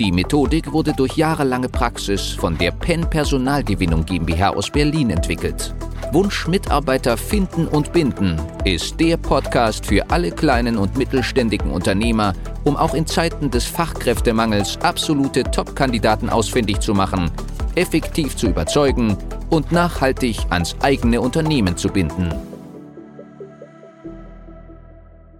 Die 0.00 0.12
Methodik 0.12 0.72
wurde 0.72 0.94
durch 0.94 1.18
jahrelange 1.18 1.68
Praxis 1.68 2.30
von 2.30 2.56
der 2.56 2.70
PEN 2.70 3.10
Personalgewinnung 3.10 4.06
GmbH 4.06 4.48
aus 4.48 4.70
Berlin 4.70 5.10
entwickelt. 5.10 5.74
Wunsch 6.12 6.48
Mitarbeiter 6.48 7.18
finden 7.18 7.68
und 7.68 7.92
binden 7.92 8.40
ist 8.64 8.98
der 8.98 9.18
Podcast 9.18 9.84
für 9.84 10.10
alle 10.10 10.30
kleinen 10.30 10.78
und 10.78 10.96
mittelständigen 10.96 11.70
Unternehmer, 11.70 12.32
um 12.64 12.78
auch 12.78 12.94
in 12.94 13.06
Zeiten 13.06 13.50
des 13.50 13.66
Fachkräftemangels 13.66 14.78
absolute 14.80 15.42
Top-Kandidaten 15.42 16.30
ausfindig 16.30 16.80
zu 16.80 16.94
machen, 16.94 17.30
effektiv 17.74 18.34
zu 18.36 18.46
überzeugen 18.46 19.18
und 19.50 19.70
nachhaltig 19.70 20.38
ans 20.48 20.76
eigene 20.80 21.20
Unternehmen 21.20 21.76
zu 21.76 21.90
binden. 21.90 22.32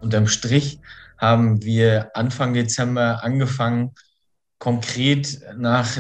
Unterm 0.03 0.27
Strich 0.27 0.81
haben 1.17 1.65
wir 1.65 2.11
Anfang 2.15 2.53
Dezember 2.53 3.25
angefangen, 3.25 3.95
konkret 4.61 5.41
nach 5.57 5.99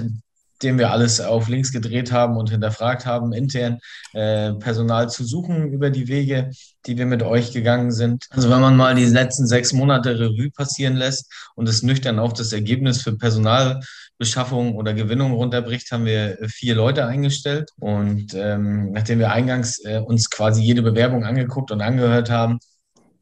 dem 0.62 0.78
wir 0.78 0.90
alles 0.90 1.20
auf 1.20 1.48
links 1.48 1.72
gedreht 1.72 2.12
haben 2.12 2.36
und 2.36 2.50
hinterfragt 2.50 3.06
haben, 3.06 3.32
intern 3.32 3.78
äh, 4.12 4.52
Personal 4.52 5.08
zu 5.08 5.24
suchen 5.24 5.72
über 5.72 5.90
die 5.90 6.08
Wege, 6.08 6.50
die 6.86 6.98
wir 6.98 7.06
mit 7.06 7.22
euch 7.22 7.52
gegangen 7.52 7.92
sind. 7.92 8.26
Also 8.30 8.50
wenn 8.50 8.60
man 8.60 8.76
mal 8.76 8.94
die 8.94 9.06
letzten 9.06 9.46
sechs 9.46 9.72
Monate 9.72 10.18
Revue 10.18 10.50
passieren 10.50 10.96
lässt 10.96 11.32
und 11.54 11.68
es 11.68 11.82
nüchtern 11.82 12.18
auf 12.18 12.34
das 12.34 12.52
Ergebnis 12.52 13.02
für 13.02 13.16
Personalbeschaffung 13.16 14.76
oder 14.76 14.92
Gewinnung 14.92 15.32
runterbricht, 15.32 15.90
haben 15.92 16.04
wir 16.04 16.36
vier 16.48 16.74
Leute 16.74 17.06
eingestellt. 17.06 17.70
Und 17.78 18.34
ähm, 18.34 18.92
nachdem 18.92 19.18
wir 19.18 19.32
eingangs 19.32 19.82
äh, 19.84 19.98
uns 19.98 20.28
quasi 20.28 20.62
jede 20.62 20.82
Bewerbung 20.82 21.24
angeguckt 21.24 21.70
und 21.70 21.80
angehört 21.80 22.30
haben, 22.30 22.58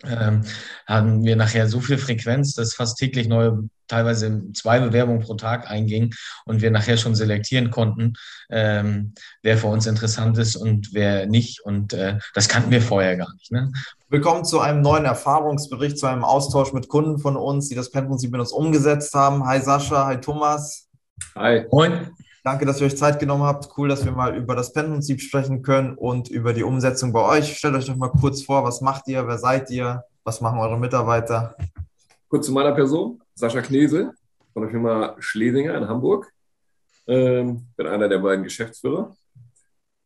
ähm, 0.05 0.43
haben 0.87 1.25
wir 1.25 1.37
nachher 1.37 1.69
so 1.69 1.81
viel 1.81 1.99
Frequenz, 1.99 2.55
dass 2.55 2.75
fast 2.75 2.99
täglich 2.99 3.29
neue, 3.29 3.69
teilweise 3.89 4.43
zwei 4.53 4.81
Bewerbungen 4.81 5.23
pro 5.23 5.35
Tag 5.35 5.71
eingingen 5.71 6.11
und 6.45 6.61
wir 6.61 6.71
nachher 6.71 6.97
schon 6.97 7.15
selektieren 7.15 7.71
konnten, 7.71 8.15
ähm, 8.51 9.15
wer 9.43 9.59
für 9.59 9.67
uns 9.67 9.87
interessant 9.87 10.39
ist 10.39 10.57
und 10.57 10.91
wer 10.93 11.27
nicht. 11.27 11.61
Und 11.61 11.93
äh, 11.93 12.19
das 12.35 12.49
kannten 12.49 12.71
wir 12.71 12.83
vorher 12.83 13.17
gar 13.17 13.33
nicht. 13.35 13.51
Ne? 13.51 13.73
Willkommen 14.09 14.45
zu 14.45 14.61
einem 14.61 14.83
neuen 14.83 15.05
Erfahrungsbericht, 15.05 15.99
zu 15.99 16.07
einem 16.07 16.25
Austausch 16.25 16.73
mit 16.73 16.89
Kunden 16.89 17.19
von 17.19 17.37
uns, 17.37 17.69
die 17.69 17.75
das 17.75 17.91
PEN-Prinzip 17.91 18.31
mit 18.31 18.41
uns 18.41 18.53
umgesetzt 18.53 19.15
haben. 19.15 19.45
Hi 19.47 19.61
Sascha, 19.61 20.07
hi 20.07 20.21
Thomas. 20.21 20.89
Hi. 21.35 21.67
Moin. 21.71 22.11
Danke, 22.51 22.65
dass 22.65 22.81
ihr 22.81 22.87
euch 22.87 22.97
Zeit 22.97 23.19
genommen 23.21 23.43
habt. 23.43 23.69
Cool, 23.77 23.91
dass 23.91 24.07
wir 24.07 24.13
mal 24.13 24.35
über 24.35 24.57
das 24.57 24.73
PEN-Prinzip 24.73 25.21
sprechen 25.21 25.61
können 25.61 25.99
und 25.99 26.31
über 26.31 26.55
die 26.55 26.63
Umsetzung 26.63 27.13
bei 27.13 27.21
euch. 27.21 27.59
Stellt 27.59 27.75
euch 27.75 27.85
doch 27.85 27.97
mal 27.97 28.09
kurz 28.09 28.41
vor, 28.41 28.65
was 28.65 28.81
macht 28.81 29.07
ihr, 29.07 29.29
wer 29.29 29.37
seid 29.37 29.69
ihr, 29.69 30.03
was 30.25 30.41
machen 30.41 30.59
eure 30.59 30.79
Mitarbeiter? 30.79 31.55
Kurz 32.27 32.47
zu 32.47 32.53
meiner 32.53 32.73
Person, 32.73 33.21
Sascha 33.35 33.61
Knese 33.61 34.15
von 34.55 34.63
der 34.63 34.71
Firma 34.71 35.15
Schlesinger 35.19 35.77
in 35.77 35.89
Hamburg. 35.89 36.33
Ähm, 37.07 37.67
bin 37.77 37.87
einer 37.87 38.09
der 38.09 38.17
beiden 38.17 38.45
Geschäftsführer. 38.45 39.15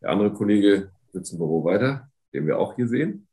Der 0.03 0.11
andere 0.11 0.33
Kollege 0.33 0.91
sitzt 1.13 1.35
im 1.35 1.39
Büro 1.39 1.65
weiter, 1.65 2.09
den 2.35 2.49
wir 2.49 2.59
auch 2.59 2.75
hier 2.75 2.89
sehen. 2.89 3.29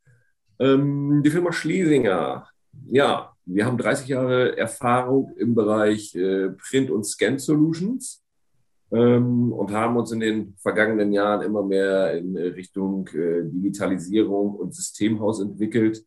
Ähm, 0.60 1.23
die 1.23 1.32
Firma 1.32 1.52
Schlesinger, 1.52 2.48
ja, 2.86 3.34
wir 3.44 3.66
haben 3.66 3.80
30 3.80 4.08
Jahre 4.08 4.56
Erfahrung 4.56 5.34
im 5.36 5.56
Bereich 5.56 6.14
äh, 6.14 6.50
Print- 6.50 6.92
und 6.92 7.06
Scan-Solutions 7.06 8.23
ähm, 8.92 9.52
und 9.52 9.72
haben 9.72 9.98
uns 9.98 10.11
in 10.11 10.20
den 10.20 10.55
vergangenen 10.58 11.11
Jahren 11.11 11.42
immer 11.42 11.64
mehr 11.64 12.17
in 12.17 12.36
Richtung 12.36 13.08
äh, 13.10 13.44
Digitalisierung 13.44 14.55
und 14.55 14.73
Systemhaus 14.73 15.42
entwickelt, 15.42 16.04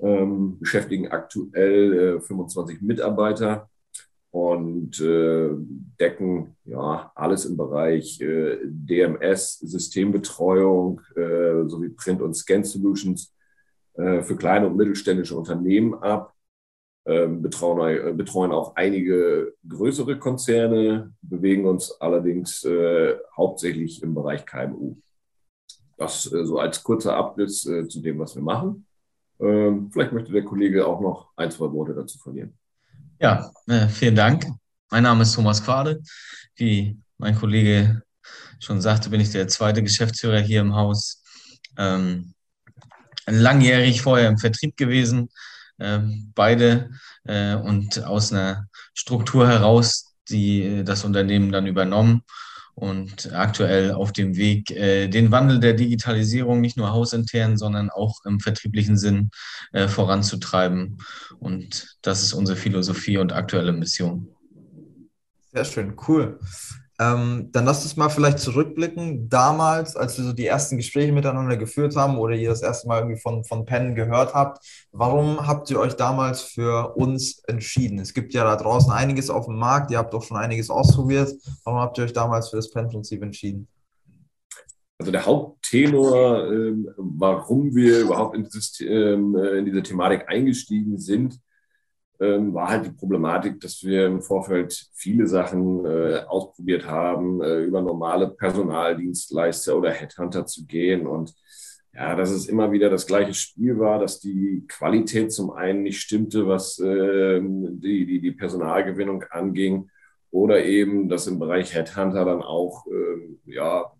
ähm, 0.00 0.58
beschäftigen 0.58 1.08
aktuell 1.08 2.16
äh, 2.16 2.20
25 2.20 2.82
Mitarbeiter 2.82 3.68
und 4.30 5.00
äh, 5.00 5.48
decken 5.98 6.56
ja 6.64 7.10
alles 7.14 7.46
im 7.46 7.56
Bereich 7.56 8.20
äh, 8.20 8.58
DMS, 8.64 9.58
Systembetreuung 9.60 11.00
äh, 11.14 11.66
sowie 11.66 11.88
Print- 11.90 12.20
und 12.20 12.34
Scan-Solutions 12.34 13.34
äh, 13.94 14.22
für 14.22 14.36
kleine 14.36 14.66
und 14.66 14.76
mittelständische 14.76 15.36
Unternehmen 15.36 15.94
ab 15.94 16.35
betreuen, 17.06 18.08
äh, 18.08 18.12
betreuen 18.12 18.52
auch 18.52 18.74
einige 18.74 19.54
größere 19.68 20.18
Konzerne, 20.18 21.14
bewegen 21.22 21.64
uns 21.66 21.92
allerdings 22.00 22.64
äh, 22.64 23.14
hauptsächlich 23.36 24.02
im 24.02 24.14
Bereich 24.14 24.44
KMU. 24.44 24.96
Das 25.96 26.30
äh, 26.32 26.44
so 26.44 26.58
als 26.58 26.82
kurzer 26.82 27.14
Abriss 27.14 27.64
äh, 27.66 27.86
zu 27.86 28.00
dem, 28.00 28.18
was 28.18 28.34
wir 28.34 28.42
machen. 28.42 28.86
Ähm, 29.38 29.90
vielleicht 29.92 30.12
möchte 30.12 30.32
der 30.32 30.44
Kollege 30.44 30.86
auch 30.86 31.00
noch 31.00 31.30
ein, 31.36 31.50
zwei 31.50 31.70
Worte 31.72 31.94
dazu 31.94 32.18
verlieren. 32.18 32.58
Ja, 33.20 33.50
äh, 33.68 33.86
vielen 33.86 34.16
Dank. 34.16 34.46
Mein 34.90 35.04
Name 35.04 35.22
ist 35.22 35.34
Thomas 35.34 35.62
Quade. 35.62 36.02
Wie 36.56 36.98
mein 37.18 37.36
Kollege 37.36 38.02
schon 38.58 38.80
sagte, 38.80 39.10
bin 39.10 39.20
ich 39.20 39.30
der 39.30 39.46
zweite 39.48 39.82
Geschäftsführer 39.82 40.40
hier 40.40 40.60
im 40.60 40.74
Haus. 40.74 41.22
Ähm, 41.78 42.34
langjährig 43.26 44.02
vorher 44.02 44.28
im 44.28 44.38
Vertrieb 44.38 44.76
gewesen, 44.76 45.28
ähm, 45.28 45.30
beide 45.78 46.90
äh, 47.24 47.54
und 47.54 48.04
aus 48.04 48.32
einer 48.32 48.66
Struktur 48.94 49.48
heraus, 49.48 50.14
die 50.28 50.62
äh, 50.62 50.84
das 50.84 51.04
Unternehmen 51.04 51.52
dann 51.52 51.66
übernommen 51.66 52.22
und 52.74 53.32
aktuell 53.32 53.92
auf 53.92 54.12
dem 54.12 54.36
Weg, 54.36 54.70
äh, 54.70 55.08
den 55.08 55.30
Wandel 55.30 55.60
der 55.60 55.74
Digitalisierung 55.74 56.60
nicht 56.60 56.76
nur 56.76 56.92
hausintern, 56.92 57.56
sondern 57.56 57.90
auch 57.90 58.24
im 58.24 58.40
vertrieblichen 58.40 58.96
Sinn 58.96 59.30
voranzutreiben. 59.88 60.98
Und 61.38 61.96
das 62.02 62.22
ist 62.22 62.32
unsere 62.32 62.56
Philosophie 62.56 63.18
und 63.18 63.32
aktuelle 63.32 63.72
Mission. 63.72 64.28
Sehr 65.52 65.64
schön, 65.64 65.96
cool. 66.06 66.38
Ähm, 66.98 67.50
dann 67.52 67.66
lasst 67.66 67.84
uns 67.84 67.96
mal 67.96 68.08
vielleicht 68.08 68.38
zurückblicken. 68.38 69.28
Damals, 69.28 69.96
als 69.96 70.16
wir 70.16 70.24
so 70.24 70.32
die 70.32 70.46
ersten 70.46 70.78
Gespräche 70.78 71.12
miteinander 71.12 71.56
geführt 71.56 71.94
haben 71.94 72.18
oder 72.18 72.34
ihr 72.34 72.48
das 72.48 72.62
erste 72.62 72.88
Mal 72.88 73.00
irgendwie 73.00 73.20
von, 73.20 73.44
von 73.44 73.66
Penn 73.66 73.94
gehört 73.94 74.32
habt, 74.32 74.64
warum 74.92 75.46
habt 75.46 75.70
ihr 75.70 75.78
euch 75.78 75.94
damals 75.94 76.42
für 76.42 76.96
uns 76.96 77.42
entschieden? 77.46 77.98
Es 77.98 78.14
gibt 78.14 78.32
ja 78.32 78.44
da 78.44 78.56
draußen 78.56 78.90
einiges 78.90 79.28
auf 79.28 79.44
dem 79.44 79.56
Markt, 79.56 79.90
ihr 79.90 79.98
habt 79.98 80.14
doch 80.14 80.22
schon 80.22 80.38
einiges 80.38 80.70
ausprobiert. 80.70 81.32
Warum 81.64 81.80
habt 81.80 81.98
ihr 81.98 82.04
euch 82.04 82.14
damals 82.14 82.48
für 82.48 82.56
das 82.56 82.70
Penn-Prinzip 82.70 83.22
entschieden? 83.22 83.68
Also 84.98 85.12
der 85.12 85.26
Haupttenor, 85.26 86.50
äh, 86.50 86.72
warum 86.96 87.74
wir 87.74 88.00
überhaupt 88.00 88.34
in, 88.34 88.44
dieses, 88.44 88.80
äh, 88.80 89.12
in 89.12 89.66
diese 89.66 89.82
Thematik 89.82 90.26
eingestiegen 90.28 90.96
sind, 90.96 91.38
ähm, 92.20 92.54
war 92.54 92.68
halt 92.68 92.86
die 92.86 92.90
Problematik, 92.90 93.60
dass 93.60 93.82
wir 93.82 94.06
im 94.06 94.22
Vorfeld 94.22 94.88
viele 94.94 95.26
Sachen 95.26 95.84
äh, 95.84 96.22
ausprobiert 96.26 96.86
haben, 96.86 97.42
äh, 97.42 97.60
über 97.60 97.82
normale 97.82 98.28
Personaldienstleister 98.28 99.76
oder 99.76 99.90
Headhunter 99.90 100.46
zu 100.46 100.66
gehen. 100.66 101.06
Und 101.06 101.34
ja, 101.92 102.14
dass 102.14 102.30
es 102.30 102.46
immer 102.46 102.72
wieder 102.72 102.90
das 102.90 103.06
gleiche 103.06 103.34
Spiel 103.34 103.78
war, 103.78 103.98
dass 103.98 104.20
die 104.20 104.64
Qualität 104.68 105.32
zum 105.32 105.50
einen 105.50 105.82
nicht 105.82 106.00
stimmte, 106.00 106.46
was 106.46 106.78
äh, 106.78 107.40
die, 107.40 108.06
die, 108.06 108.20
die 108.20 108.32
Personalgewinnung 108.32 109.24
anging, 109.30 109.90
oder 110.30 110.64
eben, 110.64 111.08
dass 111.08 111.26
im 111.26 111.38
Bereich 111.38 111.74
Headhunter 111.74 112.24
dann 112.24 112.42
auch 112.42 112.86
äh, 112.86 113.52
ja, 113.52 113.90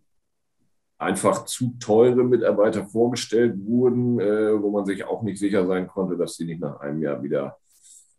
einfach 0.98 1.44
zu 1.47 1.75
teure 1.81 2.25
Mitarbeiter 2.25 2.84
vorgestellt 2.87 3.54
wurden, 3.65 4.21
äh, 4.21 4.60
wo 4.60 4.71
man 4.71 4.84
sich 4.84 5.04
auch 5.04 5.22
nicht 5.22 5.39
sicher 5.39 5.66
sein 5.66 5.86
konnte, 5.86 6.16
dass 6.16 6.36
sie 6.36 6.45
nicht 6.45 6.60
nach 6.60 6.80
einem 6.80 7.03
Jahr 7.03 7.22
wieder 7.22 7.57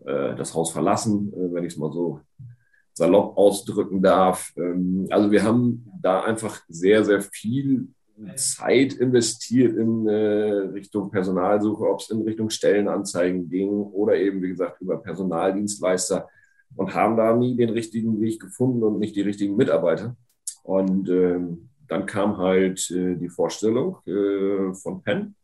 äh, 0.06 0.36
das 0.36 0.54
Haus 0.54 0.72
verlassen, 0.72 1.34
äh, 1.34 1.54
wenn 1.54 1.64
ich 1.64 1.74
es 1.74 1.80
mal 1.80 1.92
so 1.92 2.22
salopp 2.94 3.38
ausdrücken 3.38 4.02
darf. 4.02 4.52
Ähm, 4.58 5.08
also 5.10 5.32
wir 5.32 5.44
haben 5.44 5.86
da 6.02 6.24
einfach 6.24 6.62
sehr, 6.68 7.04
sehr 7.04 7.22
viel 7.22 7.88
Zeit 8.36 8.94
investiert 8.94 9.76
in 9.76 10.08
äh, 10.08 10.72
Richtung 10.74 11.12
Personalsuche, 11.12 11.84
ob 11.84 12.00
es 12.00 12.10
in 12.10 12.22
Richtung 12.22 12.50
Stellenanzeigen 12.50 13.48
ging 13.50 13.70
oder 13.70 14.16
eben, 14.16 14.42
wie 14.42 14.50
gesagt, 14.50 14.82
über 14.82 14.98
Personaldienstleister 14.98 16.28
und 16.76 16.96
haben 16.96 17.16
da 17.16 17.36
nie 17.36 17.56
den 17.56 17.70
richtigen 17.70 18.20
Weg 18.20 18.40
gefunden 18.40 18.84
und 18.84 19.00
nicht 19.00 19.16
die 19.16 19.22
richtigen 19.22 19.56
Mitarbeiter. 19.56 20.16
Und 20.64 21.10
ähm, 21.10 21.70
dann 21.88 22.06
kam 22.08 22.38
halt 22.38 22.90
äh, 22.92 23.16
die 23.16 23.30
Vorstellung 23.30 23.98
von 24.74 25.02
Penn, 25.04 25.36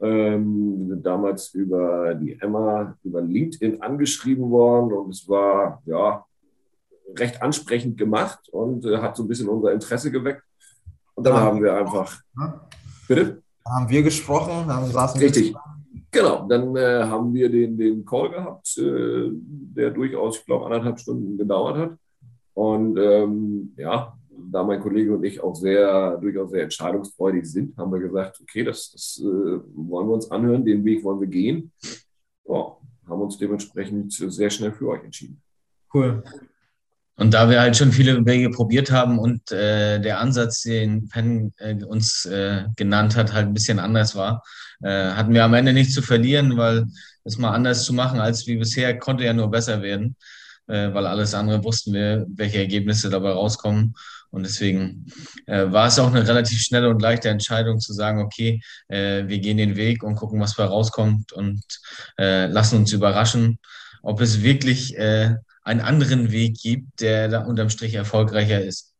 ähm, 0.00 1.00
damals 1.02 1.54
über 1.54 2.14
die 2.14 2.38
Emma, 2.40 2.96
über 3.02 3.20
LinkedIn 3.20 3.82
angeschrieben 3.82 4.50
worden 4.50 4.92
und 4.92 5.10
es 5.10 5.28
war 5.28 5.82
ja 5.86 6.24
recht 7.16 7.42
ansprechend 7.42 7.98
gemacht 7.98 8.48
und 8.50 8.84
äh, 8.84 8.98
hat 8.98 9.16
so 9.16 9.24
ein 9.24 9.28
bisschen 9.28 9.48
unser 9.48 9.72
Interesse 9.72 10.10
geweckt. 10.10 10.42
Und 11.14 11.26
dann 11.26 11.34
haben 11.34 11.62
wir 11.62 11.74
einfach. 11.74 12.20
Bitte? 13.08 13.42
haben 13.66 13.88
wir 13.88 14.02
gesprochen, 14.02 14.66
dann 14.66 14.86
saßen 14.86 15.20
Richtig. 15.20 15.52
Wir 15.52 15.60
Genau, 16.10 16.48
dann 16.48 16.74
äh, 16.74 17.04
haben 17.04 17.34
wir 17.34 17.50
den, 17.50 17.76
den 17.76 18.04
Call 18.04 18.30
gehabt, 18.30 18.78
äh, 18.78 19.28
der 19.30 19.90
durchaus, 19.90 20.38
ich 20.38 20.46
glaube, 20.46 20.64
anderthalb 20.64 20.98
Stunden 20.98 21.36
gedauert 21.36 21.76
hat. 21.76 21.98
Und 22.54 22.98
ähm, 22.98 23.74
ja, 23.76 24.17
da 24.50 24.62
mein 24.62 24.80
Kollege 24.80 25.14
und 25.14 25.24
ich 25.24 25.40
auch 25.40 25.54
sehr, 25.54 26.16
durchaus 26.18 26.50
sehr 26.50 26.62
entscheidungsfreudig 26.64 27.44
sind, 27.44 27.76
haben 27.76 27.92
wir 27.92 28.00
gesagt, 28.00 28.40
okay, 28.40 28.64
das, 28.64 28.90
das 28.92 29.20
äh, 29.22 29.24
wollen 29.24 30.08
wir 30.08 30.14
uns 30.14 30.30
anhören, 30.30 30.64
den 30.64 30.84
Weg 30.84 31.04
wollen 31.04 31.20
wir 31.20 31.28
gehen. 31.28 31.72
Ja, 32.48 32.76
haben 33.08 33.22
uns 33.22 33.38
dementsprechend 33.38 34.12
sehr 34.12 34.50
schnell 34.50 34.72
für 34.72 34.88
euch 34.88 35.04
entschieden. 35.04 35.40
Cool. 35.92 36.22
Und 37.16 37.34
da 37.34 37.50
wir 37.50 37.60
halt 37.60 37.76
schon 37.76 37.90
viele 37.90 38.24
Wege 38.24 38.48
probiert 38.48 38.92
haben 38.92 39.18
und 39.18 39.50
äh, 39.50 40.00
der 40.00 40.20
Ansatz, 40.20 40.62
den 40.62 41.08
Penn 41.08 41.52
äh, 41.58 41.74
uns 41.82 42.24
äh, 42.26 42.64
genannt 42.76 43.16
hat, 43.16 43.32
halt 43.32 43.48
ein 43.48 43.54
bisschen 43.54 43.80
anders 43.80 44.14
war, 44.14 44.44
äh, 44.82 45.10
hatten 45.10 45.34
wir 45.34 45.44
am 45.44 45.54
Ende 45.54 45.72
nichts 45.72 45.94
zu 45.94 46.02
verlieren, 46.02 46.56
weil 46.56 46.86
es 47.24 47.36
mal 47.36 47.50
anders 47.50 47.84
zu 47.84 47.92
machen 47.92 48.20
als 48.20 48.46
wie 48.46 48.56
bisher 48.56 48.96
konnte 48.98 49.24
ja 49.24 49.32
nur 49.32 49.50
besser 49.50 49.82
werden, 49.82 50.14
äh, 50.68 50.94
weil 50.94 51.06
alles 51.08 51.34
andere 51.34 51.64
wussten 51.64 51.92
wir, 51.92 52.24
welche 52.28 52.58
Ergebnisse 52.58 53.10
dabei 53.10 53.32
rauskommen. 53.32 53.94
Und 54.30 54.44
deswegen 54.44 55.06
äh, 55.46 55.70
war 55.70 55.86
es 55.88 55.98
auch 55.98 56.08
eine 56.08 56.26
relativ 56.26 56.60
schnelle 56.60 56.90
und 56.90 57.00
leichte 57.00 57.28
Entscheidung 57.28 57.80
zu 57.80 57.92
sagen, 57.92 58.20
okay, 58.20 58.60
äh, 58.88 59.26
wir 59.26 59.38
gehen 59.38 59.56
den 59.56 59.76
Weg 59.76 60.02
und 60.02 60.16
gucken, 60.16 60.40
was 60.40 60.54
dabei 60.54 60.70
rauskommt 60.70 61.32
und 61.32 61.62
äh, 62.18 62.46
lassen 62.46 62.76
uns 62.78 62.92
überraschen, 62.92 63.58
ob 64.02 64.20
es 64.20 64.42
wirklich 64.42 64.96
äh, 64.98 65.34
einen 65.62 65.80
anderen 65.80 66.30
Weg 66.30 66.58
gibt, 66.60 67.00
der 67.00 67.28
da 67.28 67.44
unterm 67.44 67.70
Strich 67.70 67.94
erfolgreicher 67.94 68.62
ist. 68.62 68.94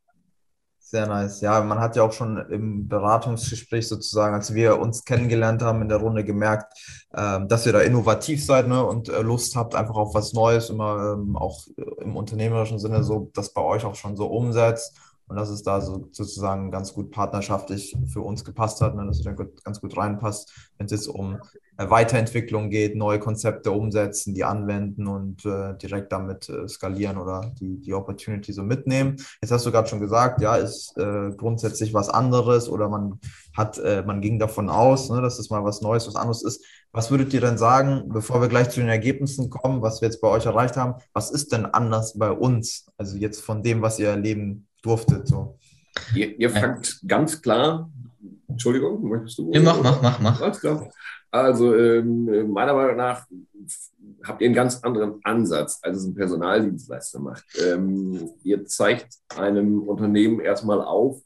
Sehr 0.90 1.06
nice. 1.06 1.42
Ja, 1.42 1.60
man 1.60 1.80
hat 1.80 1.96
ja 1.96 2.02
auch 2.02 2.14
schon 2.14 2.38
im 2.50 2.88
Beratungsgespräch 2.88 3.86
sozusagen, 3.86 4.34
als 4.34 4.54
wir 4.54 4.78
uns 4.78 5.04
kennengelernt 5.04 5.60
haben 5.60 5.82
in 5.82 5.90
der 5.90 5.98
Runde, 5.98 6.24
gemerkt, 6.24 6.72
äh, 7.12 7.40
dass 7.46 7.66
ihr 7.66 7.74
da 7.74 7.80
innovativ 7.80 8.42
seid 8.42 8.68
ne, 8.68 8.82
und 8.82 9.10
äh, 9.10 9.20
Lust 9.20 9.54
habt 9.54 9.74
einfach 9.74 9.96
auf 9.96 10.14
was 10.14 10.32
Neues, 10.32 10.70
immer 10.70 11.12
ähm, 11.12 11.36
auch 11.36 11.66
im 12.00 12.16
unternehmerischen 12.16 12.78
Sinne 12.78 13.04
so, 13.04 13.30
das 13.34 13.52
bei 13.52 13.60
euch 13.60 13.84
auch 13.84 13.96
schon 13.96 14.16
so 14.16 14.28
umsetzt 14.28 14.98
und 15.28 15.36
dass 15.36 15.50
es 15.50 15.62
da 15.62 15.80
so 15.80 16.08
sozusagen 16.10 16.70
ganz 16.70 16.94
gut 16.94 17.10
partnerschaftlich 17.10 17.96
für 18.12 18.22
uns 18.22 18.44
gepasst 18.44 18.80
hat, 18.80 18.94
ne, 18.94 19.06
dass 19.06 19.18
es 19.18 19.24
da 19.24 19.32
ganz 19.32 19.80
gut 19.80 19.96
reinpasst, 19.96 20.52
wenn 20.78 20.86
es 20.86 20.92
jetzt 20.92 21.08
um 21.08 21.38
äh, 21.76 21.88
Weiterentwicklung 21.90 22.70
geht, 22.70 22.96
neue 22.96 23.18
Konzepte 23.18 23.70
umsetzen, 23.70 24.34
die 24.34 24.44
anwenden 24.44 25.06
und 25.06 25.44
äh, 25.44 25.76
direkt 25.76 26.12
damit 26.12 26.48
äh, 26.48 26.66
skalieren 26.66 27.18
oder 27.18 27.52
die, 27.60 27.80
die 27.80 27.94
Opportunity 27.94 28.52
so 28.52 28.62
mitnehmen. 28.62 29.16
Jetzt 29.42 29.52
hast 29.52 29.66
du 29.66 29.70
gerade 29.70 29.88
schon 29.88 30.00
gesagt, 30.00 30.40
ja, 30.40 30.56
ist 30.56 30.96
äh, 30.96 31.30
grundsätzlich 31.36 31.92
was 31.92 32.08
anderes 32.08 32.68
oder 32.68 32.88
man 32.88 33.20
hat, 33.54 33.78
äh, 33.78 34.02
man 34.06 34.20
ging 34.20 34.38
davon 34.38 34.70
aus, 34.70 35.10
ne, 35.10 35.20
dass 35.20 35.38
es 35.38 35.50
mal 35.50 35.64
was 35.64 35.82
Neues, 35.82 36.06
was 36.06 36.16
anderes 36.16 36.42
ist. 36.42 36.64
Was 36.92 37.10
würdet 37.10 37.34
ihr 37.34 37.42
denn 37.42 37.58
sagen, 37.58 38.08
bevor 38.08 38.40
wir 38.40 38.48
gleich 38.48 38.70
zu 38.70 38.80
den 38.80 38.88
Ergebnissen 38.88 39.50
kommen, 39.50 39.82
was 39.82 40.00
wir 40.00 40.08
jetzt 40.08 40.22
bei 40.22 40.28
euch 40.28 40.46
erreicht 40.46 40.76
haben, 40.78 40.94
was 41.12 41.30
ist 41.30 41.52
denn 41.52 41.66
anders 41.66 42.16
bei 42.16 42.30
uns? 42.30 42.86
Also 42.96 43.18
jetzt 43.18 43.42
von 43.42 43.62
dem, 43.62 43.82
was 43.82 43.98
ihr 43.98 44.08
erleben 44.08 44.67
durftet. 44.82 45.28
So. 45.28 45.58
Ihr, 46.14 46.38
ihr 46.38 46.50
fangt 46.50 47.00
ja. 47.02 47.08
ganz 47.08 47.42
klar, 47.42 47.90
Entschuldigung, 48.48 49.02
möchtest 49.08 49.38
du? 49.38 49.50
Ja, 49.52 49.60
mach, 49.60 49.82
mach, 49.82 50.02
mach, 50.02 50.18
mach. 50.20 50.40
Ganz 50.40 50.60
klar. 50.60 50.90
Also 51.30 51.76
ähm, 51.76 52.50
meiner 52.50 52.72
Meinung 52.72 52.96
nach 52.96 53.26
habt 54.24 54.40
ihr 54.40 54.46
einen 54.46 54.54
ganz 54.54 54.82
anderen 54.82 55.20
Ansatz, 55.24 55.78
als 55.82 55.98
es 55.98 56.04
ein 56.06 56.14
Personaldienstleister 56.14 57.20
macht. 57.20 57.44
Ähm, 57.62 58.30
ihr 58.42 58.64
zeigt 58.64 59.08
einem 59.36 59.82
Unternehmen 59.82 60.40
erstmal 60.40 60.80
auf, 60.80 61.20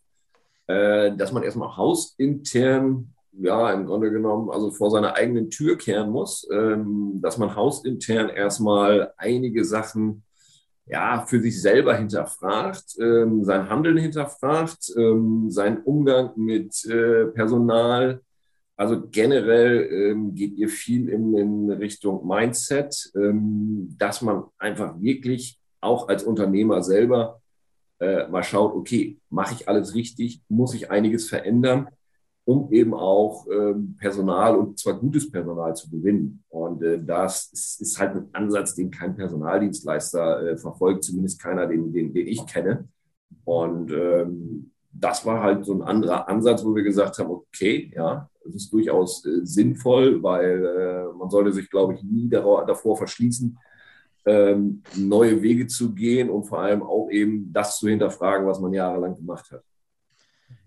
äh, 0.67 1.17
dass 1.17 1.33
man 1.33 1.45
erstmal 1.45 1.77
hausintern, 1.77 3.15
ja, 3.33 3.73
im 3.73 3.87
Grunde 3.87 4.11
genommen, 4.11 4.51
also 4.51 4.71
vor 4.73 4.91
seiner 4.91 5.15
eigenen 5.15 5.51
Tür 5.51 5.79
kehren 5.79 6.11
muss, 6.11 6.47
ähm, 6.53 7.21
dass 7.23 7.39
man 7.39 7.55
hausintern 7.55 8.29
erstmal 8.29 9.15
einige 9.17 9.65
Sachen 9.65 10.25
ja, 10.87 11.25
für 11.27 11.41
sich 11.41 11.61
selber 11.61 11.97
hinterfragt, 11.97 12.97
ähm, 13.01 13.45
sein 13.45 13.69
Handeln 13.69 13.99
hinterfragt, 13.99 14.93
ähm, 14.97 15.51
seinen 15.51 15.79
Umgang 15.83 16.33
mit 16.37 16.85
äh, 16.87 17.27
Personal. 17.27 18.21
Also 18.77 19.03
generell 19.11 19.89
ähm, 19.93 20.35
geht 20.35 20.55
ihr 20.57 20.69
viel 20.69 21.09
in, 21.09 21.37
in 21.37 21.71
Richtung 21.71 22.27
Mindset, 22.27 23.13
ähm, 23.15 23.95
dass 23.99 24.23
man 24.23 24.45
einfach 24.59 25.01
wirklich 25.01 25.59
auch 25.81 26.09
als 26.09 26.25
Unternehmer 26.25 26.83
selber 26.83 27.41
äh, 28.01 28.27
mal 28.29 28.43
schaut, 28.43 28.75
okay, 28.75 29.19
mache 29.31 29.55
ich 29.55 29.69
alles 29.69 29.95
richtig, 29.95 30.43
muss 30.49 30.75
ich 30.75 30.91
einiges 30.91 31.29
verändern 31.29 31.89
um 32.45 32.73
eben 32.73 32.93
auch 32.95 33.47
ähm, 33.51 33.97
Personal 33.99 34.57
und 34.57 34.79
zwar 34.79 34.95
gutes 34.95 35.31
Personal 35.31 35.77
zu 35.77 35.89
gewinnen. 35.91 36.43
Und 36.49 36.83
äh, 36.83 37.03
das 37.03 37.51
ist, 37.53 37.81
ist, 37.81 37.99
halt 37.99 38.17
ein 38.17 38.29
Ansatz, 38.33 38.75
den 38.75 38.91
kein 38.91 39.15
Personaldienstleister 39.15 40.53
äh, 40.53 40.59
verfolgt, 40.59 41.05
zumindest 41.05 41.41
keiner, 41.41 41.67
den, 41.67 41.93
den, 41.93 42.13
den 42.13 42.27
ich 42.27 42.45
kenne. 42.47 42.89
Und 43.45 43.93
ähm, 43.93 44.73
das 44.93 45.25
war 45.25 45.43
halt 45.43 45.65
so 45.65 45.75
ein 45.75 45.83
anderer 45.83 46.29
Ansatz, 46.29 46.65
wo 46.65 46.75
wir 46.75 46.83
gesagt 46.83 47.19
haben, 47.19 47.31
okay, 47.31 47.93
ja, 47.95 48.29
das 48.45 48.55
ist 48.55 48.73
durchaus 48.73 49.25
äh, 49.25 49.45
sinnvoll, 49.45 50.23
weil 50.23 50.65
äh, 50.65 51.17
man 51.17 51.31
sollte 51.31 51.53
sich, 51.53 51.71
glaube 51.71 51.95
ich, 51.95 52.03
nie 52.03 52.29
davor 52.29 52.97
verschließen, 52.97 53.57
ähm, 54.27 54.83
neue 54.97 55.43
Wege 55.43 55.67
zu 55.67 55.95
gehen 55.95 56.29
und 56.31 56.45
vor 56.45 56.61
allem 56.61 56.83
auch 56.83 57.09
eben 57.11 57.53
das 57.53 57.79
zu 57.79 57.89
hinterfragen, 57.89 58.47
was 58.47 58.61
man 58.61 58.73
jahrelang 58.73 59.17
gemacht 59.17 59.51
hat. 59.51 59.63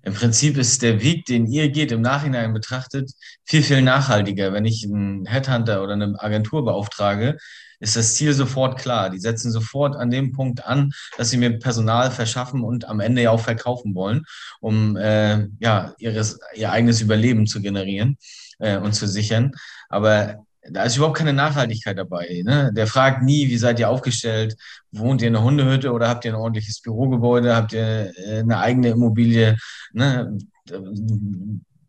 Im 0.06 0.14
Prinzip 0.14 0.58
ist 0.58 0.84
der 0.84 1.02
Weg, 1.02 1.26
den 1.26 1.48
ihr 1.48 1.70
geht, 1.70 1.92
im 1.92 2.02
Nachhinein 2.02 2.54
betrachtet, 2.54 3.12
viel, 3.44 3.64
viel 3.64 3.82
nachhaltiger. 3.82 4.54
Wenn 4.54 4.64
ich 4.64 4.86
einen 4.86 5.26
Headhunter 5.26 5.82
oder 5.84 5.94
eine 5.94 6.16
Agentur 6.20 6.64
beauftrage, 6.64 7.38
ist 7.80 7.96
das 7.96 8.14
Ziel 8.14 8.34
sofort 8.34 8.80
klar. 8.80 9.10
Die 9.10 9.20
setzen 9.20 9.52
sofort 9.52 9.96
an 9.96 10.12
dem 10.12 10.32
Punkt 10.32 10.64
an, 10.64 10.92
dass 11.18 11.32
sie 11.32 11.38
mir 11.38 11.58
Personal 11.58 12.12
verschaffen 12.12 12.64
und 12.64 12.86
am 12.86 13.00
Ende 13.00 13.24
ja 13.24 13.32
auch 13.32 13.40
verkaufen 13.42 13.96
wollen, 13.96 14.26
um 14.62 14.96
äh, 14.96 15.48
ja, 15.60 15.96
ihres, 15.98 16.40
ihr 16.54 16.72
eigenes 16.72 17.02
Überleben 17.02 17.48
zu 17.48 17.60
generieren 17.60 18.18
äh, 18.60 18.78
und 18.78 18.94
zu 18.94 19.08
sichern. 19.08 19.54
Aber 19.90 20.46
da 20.72 20.84
ist 20.84 20.98
überhaupt 20.98 21.18
keine 21.18 21.34
Nachhaltigkeit 21.34 21.98
dabei. 21.98 22.42
Ne? 22.44 22.72
Der 22.74 22.88
fragt 22.88 23.24
nie, 23.24 23.50
wie 23.50 23.58
seid 23.58 23.80
ihr 23.80 23.90
aufgestellt? 23.90 24.56
Wohnt 24.92 25.22
ihr 25.22 25.28
in 25.28 25.36
einer 25.36 25.46
Hundehütte 25.46 25.92
oder 25.92 26.10
habt 26.10 26.26
ihr 26.26 26.32
ein 26.32 26.40
ordentliches 26.40 26.82
Bürogebäude? 26.82 27.56
Habt 27.56 27.74
ihr 27.74 28.12
äh, 28.18 28.40
eine 28.40 28.60
eigene 28.60 28.90
Immobilie? 28.90 29.58
Ne? 29.94 30.38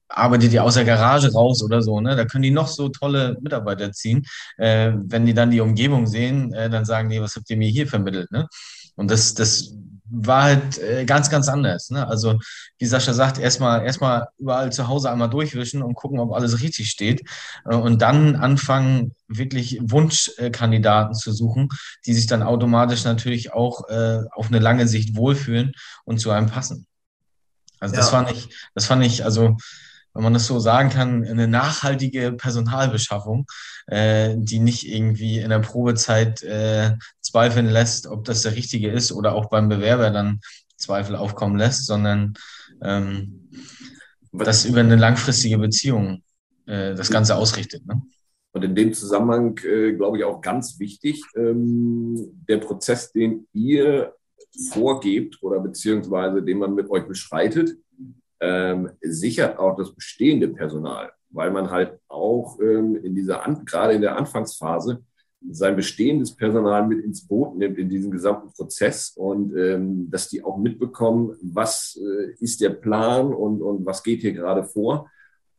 Arbeitet 0.08 0.52
ihr 0.52 0.62
aus 0.62 0.75
der 0.75 0.84
Garage 0.84 1.32
raus 1.32 1.62
oder 1.62 1.82
so? 1.82 2.00
Ne? 2.00 2.17
Da 2.17 2.25
können 2.25 2.43
die 2.43 2.50
noch 2.50 2.69
so 2.69 2.88
tolle 2.88 3.37
Mitarbeiter 3.40 3.92
ziehen. 3.92 4.25
Äh, 4.59 4.92
wenn 4.95 5.26
die 5.26 5.35
dann 5.35 5.50
die 5.50 5.61
Umgebung 5.61 6.06
sehen, 6.06 6.52
äh, 6.52 6.68
dann 6.68 6.85
sagen 6.85 7.09
die, 7.09 7.21
was 7.21 7.37
habt 7.37 7.49
ihr 7.50 7.56
mir 7.56 7.68
hier 7.68 7.87
vermittelt? 7.87 8.30
Ne? 8.30 8.47
Und 8.97 9.11
das, 9.11 9.35
das 9.35 9.75
war 10.10 10.44
halt 10.44 10.78
äh, 10.78 11.04
ganz, 11.04 11.30
ganz 11.30 11.48
anders. 11.48 11.90
Ne? 11.90 12.06
Also, 12.06 12.38
wie 12.78 12.86
Sascha 12.86 13.12
sagt, 13.12 13.38
erstmal 13.38 13.84
erstmal 13.84 14.28
überall 14.38 14.72
zu 14.72 14.88
Hause 14.88 15.10
einmal 15.10 15.30
durchwischen 15.30 15.82
und 15.82 15.94
gucken, 15.94 16.20
ob 16.20 16.32
alles 16.32 16.60
richtig 16.62 16.90
steht. 16.90 17.22
Äh, 17.64 17.75
und 17.75 18.02
dann 18.02 18.36
anfangen, 18.36 19.14
wirklich 19.28 19.78
Wunschkandidaten 19.82 21.14
zu 21.14 21.32
suchen, 21.32 21.68
die 22.06 22.14
sich 22.14 22.26
dann 22.26 22.42
automatisch 22.42 23.04
natürlich 23.04 23.52
auch 23.52 23.88
äh, 23.88 24.20
auf 24.32 24.48
eine 24.48 24.60
lange 24.60 24.86
Sicht 24.86 25.16
wohlfühlen 25.16 25.72
und 26.04 26.18
zu 26.18 26.30
einem 26.30 26.48
passen. 26.48 26.86
Also, 27.80 27.96
das 27.96 28.10
fand 28.10 28.30
ich, 28.30 28.48
das 28.75 28.86
fand 28.86 29.04
ich, 29.04 29.25
also, 29.25 29.56
wenn 30.16 30.23
man 30.23 30.32
das 30.32 30.46
so 30.46 30.58
sagen 30.58 30.88
kann, 30.88 31.25
eine 31.25 31.46
nachhaltige 31.46 32.32
Personalbeschaffung, 32.32 33.46
äh, 33.87 34.35
die 34.38 34.58
nicht 34.58 34.88
irgendwie 34.88 35.38
in 35.38 35.50
der 35.50 35.58
Probezeit 35.58 36.42
äh, 36.42 36.96
zweifeln 37.20 37.66
lässt, 37.66 38.06
ob 38.06 38.25
das 38.25 38.42
der 38.42 38.56
richtige 38.56 38.90
ist 38.90 39.12
oder 39.12 39.35
auch 39.35 39.50
beim 39.50 39.68
Bewerber 39.68 40.11
dann 40.11 40.40
Zweifel 40.76 41.16
aufkommen 41.16 41.58
lässt, 41.58 41.87
sondern 41.87 42.35
ähm, 42.82 43.50
das 44.32 44.64
über 44.64 44.80
eine 44.80 44.96
langfristige 44.96 45.58
Beziehung 45.58 46.23
äh, 46.66 46.94
das 46.94 47.11
Ganze 47.11 47.37
ausrichtet. 47.37 47.87
Ne? 47.87 48.02
Und 48.52 48.64
in 48.64 48.75
dem 48.75 48.94
Zusammenhang, 48.94 49.58
äh, 49.64 49.92
glaube 49.92 50.18
ich, 50.18 50.25
auch 50.25 50.40
ganz 50.40 50.78
wichtig, 50.78 51.23
ähm, 51.37 52.42
der 52.49 52.56
Prozess, 52.58 53.12
den 53.12 53.46
ihr 53.52 54.14
vorgebt 54.70 55.42
oder 55.42 55.61
beziehungsweise 55.61 56.42
den 56.42 56.58
man 56.58 56.75
mit 56.75 56.88
euch 56.88 57.06
beschreitet, 57.06 57.76
ähm, 58.40 58.90
sichert 59.00 59.59
auch 59.59 59.76
das 59.76 59.95
bestehende 59.95 60.49
Personal, 60.49 61.11
weil 61.31 61.50
man 61.50 61.71
halt 61.71 61.99
auch 62.09 62.59
ähm, 62.61 62.97
in 62.97 63.14
dieser, 63.14 63.43
gerade 63.64 63.95
in 63.95 64.02
der 64.02 64.16
Anfangsphase, 64.16 65.02
sein 65.49 65.76
bestehendes 65.76 66.35
Personal 66.35 66.87
mit 66.87 67.05
ins 67.05 67.26
Boot 67.26 67.57
nimmt 67.57 67.78
in 67.78 67.88
diesem 67.88 68.11
gesamten 68.11 68.52
Prozess 68.52 69.11
und 69.11 69.57
ähm, 69.57 70.11
dass 70.11 70.28
die 70.28 70.43
auch 70.43 70.57
mitbekommen, 70.57 71.37
was 71.43 72.00
äh, 72.00 72.33
ist 72.40 72.61
der 72.61 72.71
Plan 72.71 73.33
und, 73.33 73.62
und 73.62 73.87
was 73.87 74.02
geht 74.02 74.23
hier 74.23 74.33
gerade 74.33 74.64
vor. 74.64 75.11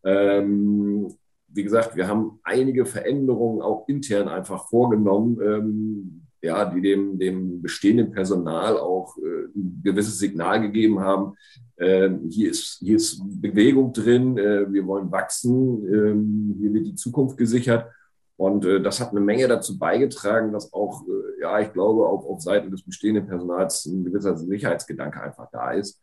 Ähm, 0.03 1.13
wie 1.47 1.63
gesagt, 1.63 1.95
wir 1.95 2.07
haben 2.07 2.39
einige 2.43 2.85
Veränderungen 2.85 3.61
auch 3.61 3.87
intern 3.87 4.27
einfach 4.27 4.67
vorgenommen, 4.67 5.39
ähm, 5.41 6.26
ja, 6.41 6.65
die 6.65 6.81
dem, 6.81 7.17
dem 7.17 7.61
bestehenden 7.61 8.11
Personal 8.11 8.77
auch 8.77 9.17
äh, 9.17 9.45
ein 9.55 9.81
gewisses 9.83 10.19
Signal 10.19 10.61
gegeben 10.61 10.99
haben. 10.99 11.35
Äh, 11.77 12.09
hier, 12.29 12.51
ist, 12.51 12.77
hier 12.79 12.97
ist 12.97 13.21
Bewegung 13.41 13.93
drin, 13.93 14.37
äh, 14.37 14.71
wir 14.71 14.85
wollen 14.85 15.11
wachsen, 15.11 15.85
ähm, 15.87 16.55
hier 16.59 16.73
wird 16.73 16.85
die 16.87 16.95
Zukunft 16.95 17.37
gesichert. 17.37 17.91
Und 18.37 18.65
äh, 18.65 18.79
das 18.81 18.99
hat 18.99 19.11
eine 19.11 19.19
Menge 19.19 19.47
dazu 19.47 19.79
beigetragen, 19.79 20.53
dass 20.53 20.71
auch, 20.71 21.03
äh, 21.07 21.41
ja, 21.41 21.59
ich 21.59 21.73
glaube, 21.73 22.05
auch 22.05 22.23
auf 22.25 22.41
Seite 22.41 22.69
des 22.69 22.83
bestehenden 22.83 23.27
Personals 23.27 23.85
ein 23.85 24.05
gewisser 24.05 24.37
Sicherheitsgedanke 24.37 25.21
einfach 25.21 25.49
da 25.51 25.71
ist. 25.71 25.99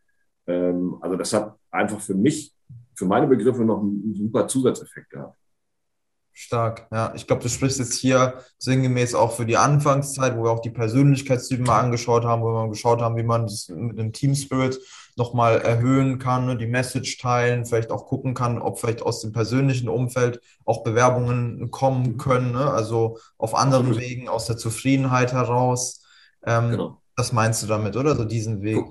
Ähm, 0.46 0.96
also 1.00 1.16
das 1.16 1.32
hat 1.32 1.56
einfach 1.70 2.00
für 2.00 2.14
mich, 2.14 2.52
für 2.96 3.06
meine 3.06 3.28
Begriffe 3.28 3.64
noch 3.64 3.80
einen 3.80 4.14
super 4.14 4.48
Zusatzeffekt 4.48 5.10
gehabt. 5.10 5.38
Stark, 6.36 6.88
ja. 6.90 7.12
Ich 7.14 7.28
glaube, 7.28 7.42
du 7.42 7.48
sprichst 7.48 7.78
jetzt 7.78 7.94
hier 7.94 8.34
sinngemäß 8.58 9.14
auch 9.14 9.36
für 9.36 9.46
die 9.46 9.56
Anfangszeit, 9.56 10.36
wo 10.36 10.42
wir 10.42 10.50
auch 10.50 10.60
die 10.60 10.70
Persönlichkeitstypen 10.70 11.64
mal 11.64 11.78
angeschaut 11.78 12.24
haben, 12.24 12.42
wo 12.42 12.46
wir 12.46 12.64
mal 12.64 12.68
geschaut 12.68 13.00
haben, 13.00 13.16
wie 13.16 13.22
man 13.22 13.46
das 13.46 13.68
mit 13.68 13.98
dem 13.98 14.12
Team 14.12 14.34
Spirit 14.34 14.80
nochmal 15.16 15.60
erhöhen 15.60 16.18
kann, 16.18 16.46
ne, 16.46 16.56
die 16.56 16.66
Message 16.66 17.18
teilen, 17.18 17.64
vielleicht 17.64 17.92
auch 17.92 18.06
gucken 18.06 18.34
kann, 18.34 18.60
ob 18.60 18.80
vielleicht 18.80 19.02
aus 19.02 19.20
dem 19.20 19.30
persönlichen 19.30 19.88
Umfeld 19.88 20.40
auch 20.64 20.82
Bewerbungen 20.82 21.70
kommen 21.70 22.02
mhm. 22.02 22.18
können, 22.18 22.52
ne? 22.52 22.68
also 22.68 23.18
auf 23.38 23.54
anderen 23.54 23.86
Absolut. 23.86 24.02
Wegen, 24.02 24.28
aus 24.28 24.46
der 24.46 24.56
Zufriedenheit 24.56 25.32
heraus. 25.32 26.02
Ähm, 26.44 26.70
genau. 26.70 27.00
Das 27.16 27.32
meinst 27.32 27.62
du 27.62 27.68
damit, 27.68 27.96
oder? 27.96 28.16
So 28.16 28.24
diesen 28.24 28.62
Weg. 28.62 28.84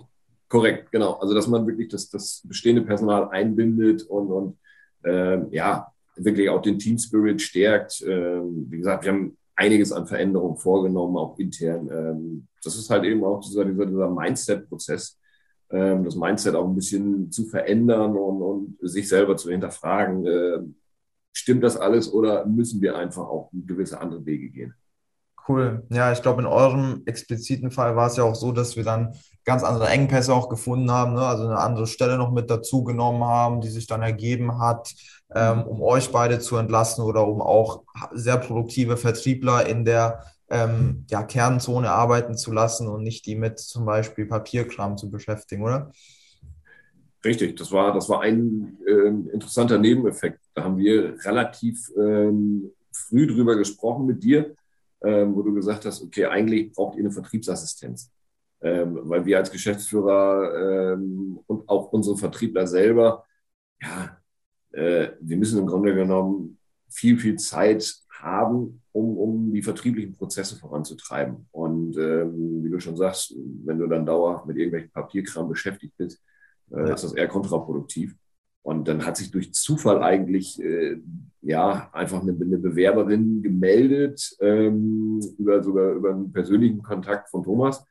Korrekt, 0.48 0.94
genau. 0.94 1.16
Also, 1.16 1.34
dass 1.34 1.48
man 1.48 1.68
wirklich 1.68 1.90
das, 1.90 2.10
das 2.10 2.42
bestehende 2.46 2.84
Personal 2.84 3.28
einbindet 3.30 4.04
und, 4.04 4.32
und 4.32 4.58
ähm, 5.04 5.48
ja, 5.52 5.93
wirklich 6.16 6.50
auch 6.50 6.62
den 6.62 6.80
Team 6.80 6.98
Spirit 6.98 7.42
stärkt. 7.42 8.04
Ähm, 8.08 8.68
wie 8.70 8.78
gesagt, 8.78 9.06
wir 9.06 9.12
haben 9.12 9.38
einiges 9.56 9.92
an 9.92 10.08
Veränderungen 10.08 10.58
vorgenommen, 10.58 11.18
auch 11.18 11.38
intern. 11.38 11.90
Ähm, 11.92 12.48
das 12.64 12.76
ist 12.76 12.90
halt 12.90 13.04
eben 13.04 13.24
auch 13.24 13.42
dieser, 13.42 13.66
dieser, 13.66 13.86
dieser 13.86 14.10
Mindset-Prozess, 14.10 15.20
ähm, 15.70 16.04
das 16.04 16.16
Mindset 16.16 16.56
auch 16.56 16.68
ein 16.68 16.76
bisschen 16.76 17.32
zu 17.32 17.46
verändern 17.46 18.16
und, 18.16 18.42
und 18.42 18.78
sich 18.82 19.08
selber 19.08 19.38
zu 19.38 19.52
hinterfragen. 19.52 20.26
Äh, 20.26 20.60
stimmt 21.34 21.64
das 21.64 21.78
alles 21.78 22.12
oder 22.12 22.46
müssen 22.46 22.82
wir 22.82 22.98
einfach 22.98 23.28
auch 23.28 23.50
gewisse 23.54 24.00
andere 24.00 24.26
Wege 24.26 24.50
gehen? 24.50 24.74
Cool. 25.48 25.84
Ja, 25.90 26.12
ich 26.12 26.22
glaube, 26.22 26.42
in 26.42 26.48
eurem 26.48 27.02
expliziten 27.06 27.70
Fall 27.70 27.96
war 27.96 28.08
es 28.08 28.16
ja 28.16 28.24
auch 28.24 28.36
so, 28.36 28.54
dass 28.54 28.78
wir 28.78 28.84
dann 28.84 29.14
ganz 29.44 29.64
andere 29.64 29.90
Engpässe 29.90 30.34
auch 30.34 30.48
gefunden 30.48 30.90
haben, 30.90 31.14
ne? 31.14 31.22
also 31.22 31.44
eine 31.44 31.58
andere 31.58 31.86
Stelle 31.86 32.18
noch 32.18 32.32
mit 32.32 32.50
dazu 32.50 32.84
genommen 32.84 33.26
haben, 33.26 33.60
die 33.60 33.70
sich 33.70 33.86
dann 33.88 34.02
ergeben 34.02 34.60
hat, 34.60 34.94
ähm, 35.36 35.64
um 35.64 35.82
euch 35.82 36.12
beide 36.12 36.40
zu 36.40 36.56
entlasten 36.56 37.04
oder 37.04 37.28
um 37.28 37.42
auch 37.42 37.84
sehr 38.14 38.38
produktive 38.38 38.96
Vertriebler 38.96 39.68
in 39.68 39.84
der 39.84 40.24
ähm, 40.50 41.06
ja, 41.10 41.24
Kernzone 41.24 41.92
arbeiten 41.92 42.38
zu 42.38 42.54
lassen 42.54 42.88
und 42.88 43.04
nicht 43.04 43.26
die 43.26 43.36
mit 43.36 43.60
zum 43.60 43.86
Beispiel 43.86 44.26
Papierkram 44.26 44.98
zu 44.98 45.12
beschäftigen, 45.12 45.64
oder? 45.64 45.92
Richtig, 47.26 47.58
das 47.58 47.72
war, 47.72 47.94
das 47.94 48.08
war 48.08 48.22
ein 48.22 48.78
ähm, 48.88 49.30
interessanter 49.34 49.78
Nebeneffekt. 49.78 50.40
Da 50.54 50.64
haben 50.64 50.78
wir 50.78 51.16
relativ 51.26 51.90
ähm, 51.98 52.72
früh 52.92 53.28
drüber 53.28 53.56
gesprochen 53.56 54.06
mit 54.06 54.24
dir, 54.24 54.56
ähm, 55.04 55.36
wo 55.36 55.42
du 55.42 55.54
gesagt 55.54 55.86
hast, 55.86 56.02
okay, 56.02 56.26
eigentlich 56.26 56.72
braucht 56.72 56.96
ihr 56.96 57.02
eine 57.02 57.12
Vertriebsassistenz. 57.12 58.12
Ähm, 58.62 59.00
weil 59.04 59.26
wir 59.26 59.38
als 59.38 59.52
Geschäftsführer 59.52 60.94
ähm, 60.94 61.40
und 61.48 61.68
auch 61.68 61.92
unsere 61.92 62.18
Vertriebler 62.18 62.66
selber, 62.66 63.26
ja, 63.82 64.18
äh, 64.72 65.10
wir 65.20 65.38
müssen 65.38 65.60
im 65.60 65.68
Grunde 65.68 65.94
genommen 65.94 66.58
viel, 66.90 67.18
viel 67.20 67.36
Zeit 67.38 67.94
haben, 68.22 68.82
um, 68.94 69.18
um 69.18 69.54
die 69.54 69.62
vertrieblichen 69.62 70.14
Prozesse 70.14 70.56
voranzutreiben. 70.56 71.48
Und 71.52 71.98
ähm, 71.98 72.64
wie 72.64 72.70
du 72.70 72.80
schon 72.80 72.96
sagst, 72.96 73.36
wenn 73.66 73.80
du 73.80 73.88
dann 73.88 74.06
dauerhaft 74.06 74.46
mit 74.46 74.58
irgendwelchen 74.58 74.92
Papierkram 74.92 75.50
beschäftigt 75.50 75.96
bist, 75.98 76.24
äh, 76.72 76.88
ja. 76.88 76.94
ist 76.94 77.04
das 77.04 77.14
eher 77.14 77.28
kontraproduktiv. 77.28 78.16
Und 78.64 78.88
dann 78.88 79.06
hat 79.06 79.18
sich 79.18 79.30
durch 79.30 79.54
Zufall 79.54 80.02
eigentlich 80.02 80.62
äh, 80.62 80.98
ja 81.42 81.90
einfach 81.92 82.22
eine, 82.22 82.32
eine, 82.32 82.58
Bewerberin 82.58 83.42
gemeldet 83.44 84.36
ähm, 84.40 85.20
über 85.38 85.62
sogar 85.62 85.92
über 85.92 86.12
einen 86.12 86.32
persönlichen 86.32 86.82
Kontakt 86.82 87.30
von 87.30 87.44
Thomas. 87.44 87.86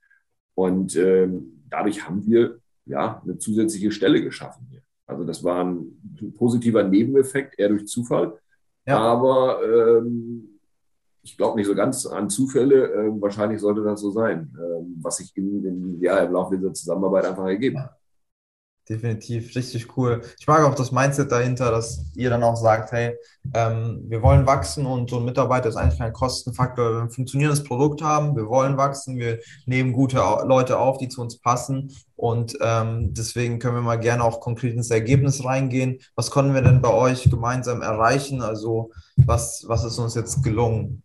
Und 0.55 0.97
ähm, 0.97 1.63
dadurch 1.69 2.07
haben 2.07 2.27
wir 2.27 2.59
ja 2.87 3.21
eine 3.23 3.37
zusätzliche 3.39 3.93
Stelle 3.93 4.23
geschaffen 4.23 4.67
hier. 4.71 4.81
Also 5.07 5.25
das 5.25 5.45
war 5.45 5.63
ein 5.63 6.33
positiver 6.39 6.83
Nebeneffekt, 6.83 7.59
eher 7.59 7.69
durch 7.69 7.87
Zufall. 7.87 8.39
Ja. 8.87 8.99
Aber 8.99 9.61
ähm, 9.63 10.59
ich 11.23 11.37
glaube 11.37 11.59
nicht 11.59 11.67
so 11.67 11.75
ganz 11.75 12.07
an 12.07 12.31
Zufälle. 12.31 12.87
Ähm, 12.95 13.21
wahrscheinlich 13.21 13.61
sollte 13.61 13.83
das 13.83 14.01
so 14.01 14.11
sein, 14.11 14.53
ähm, 14.59 14.97
was 15.03 15.19
sich 15.19 15.37
in, 15.37 15.65
in, 15.65 16.01
ja, 16.01 16.19
im 16.19 16.33
Laufe 16.33 16.57
dieser 16.57 16.73
Zusammenarbeit 16.73 17.27
einfach 17.27 17.47
ergeben 17.47 17.81
hat. 17.81 17.97
Definitiv, 18.89 19.55
richtig 19.55 19.97
cool. 19.97 20.23
Ich 20.41 20.47
mag 20.49 20.65
auch 20.65 20.75
das 20.75 20.91
Mindset 20.91 21.31
dahinter, 21.31 21.71
dass 21.71 22.05
ihr 22.17 22.31
dann 22.31 22.43
auch 22.43 22.57
sagt, 22.57 22.91
hey, 22.91 23.17
ähm, 23.55 24.03
wir 24.09 24.23
wollen 24.23 24.45
wachsen 24.45 24.87
und 24.87 25.09
so 25.09 25.19
ein 25.19 25.25
Mitarbeiter 25.25 25.69
ist 25.69 25.77
eigentlich 25.77 26.01
kein 26.01 26.13
Kostenfaktor. 26.13 26.87
Wenn 26.87 26.95
wir 26.97 27.03
ein 27.03 27.11
funktionierendes 27.11 27.63
Produkt 27.63 28.03
haben, 28.03 28.35
wir 28.35 28.49
wollen 28.49 28.77
wachsen, 28.77 29.19
wir 29.19 29.39
nehmen 29.67 29.93
gute 29.93 30.17
Leute 30.17 30.81
auf, 30.81 30.99
die 30.99 31.09
zu 31.09 31.21
uns 31.21 31.39
passen 31.39 31.93
und 32.17 32.59
ähm, 32.61 33.15
deswegen 33.15 33.61
können 33.61 33.77
wir 33.77 33.83
mal 33.83 34.01
gerne 34.01 34.25
auch 34.25 34.41
konkret 34.41 34.75
ins 34.75 34.91
Ergebnis 34.91 35.45
reingehen. 35.45 36.01
Was 36.17 36.33
konnten 36.33 36.53
wir 36.53 36.63
denn 36.63 36.83
bei 36.83 36.93
euch 36.93 37.31
gemeinsam 37.31 37.83
erreichen? 37.83 38.43
Also 38.43 38.91
was, 39.17 39.65
was 39.69 39.85
ist 39.85 39.99
uns 39.99 40.17
jetzt 40.17 40.43
gelungen? 40.43 41.05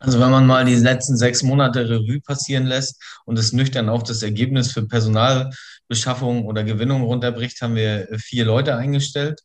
Also 0.00 0.18
wenn 0.18 0.30
man 0.30 0.46
mal 0.46 0.64
die 0.64 0.76
letzten 0.76 1.16
sechs 1.16 1.42
Monate 1.42 1.88
Revue 1.88 2.22
passieren 2.22 2.66
lässt 2.66 3.02
und 3.26 3.38
es 3.38 3.52
nüchtern 3.52 3.90
auf 3.90 4.02
das 4.02 4.22
Ergebnis 4.22 4.72
für 4.72 4.88
Personalbeschaffung 4.88 6.46
oder 6.46 6.64
Gewinnung 6.64 7.02
runterbricht, 7.02 7.60
haben 7.60 7.74
wir 7.74 8.08
vier 8.18 8.46
Leute 8.46 8.76
eingestellt. 8.76 9.40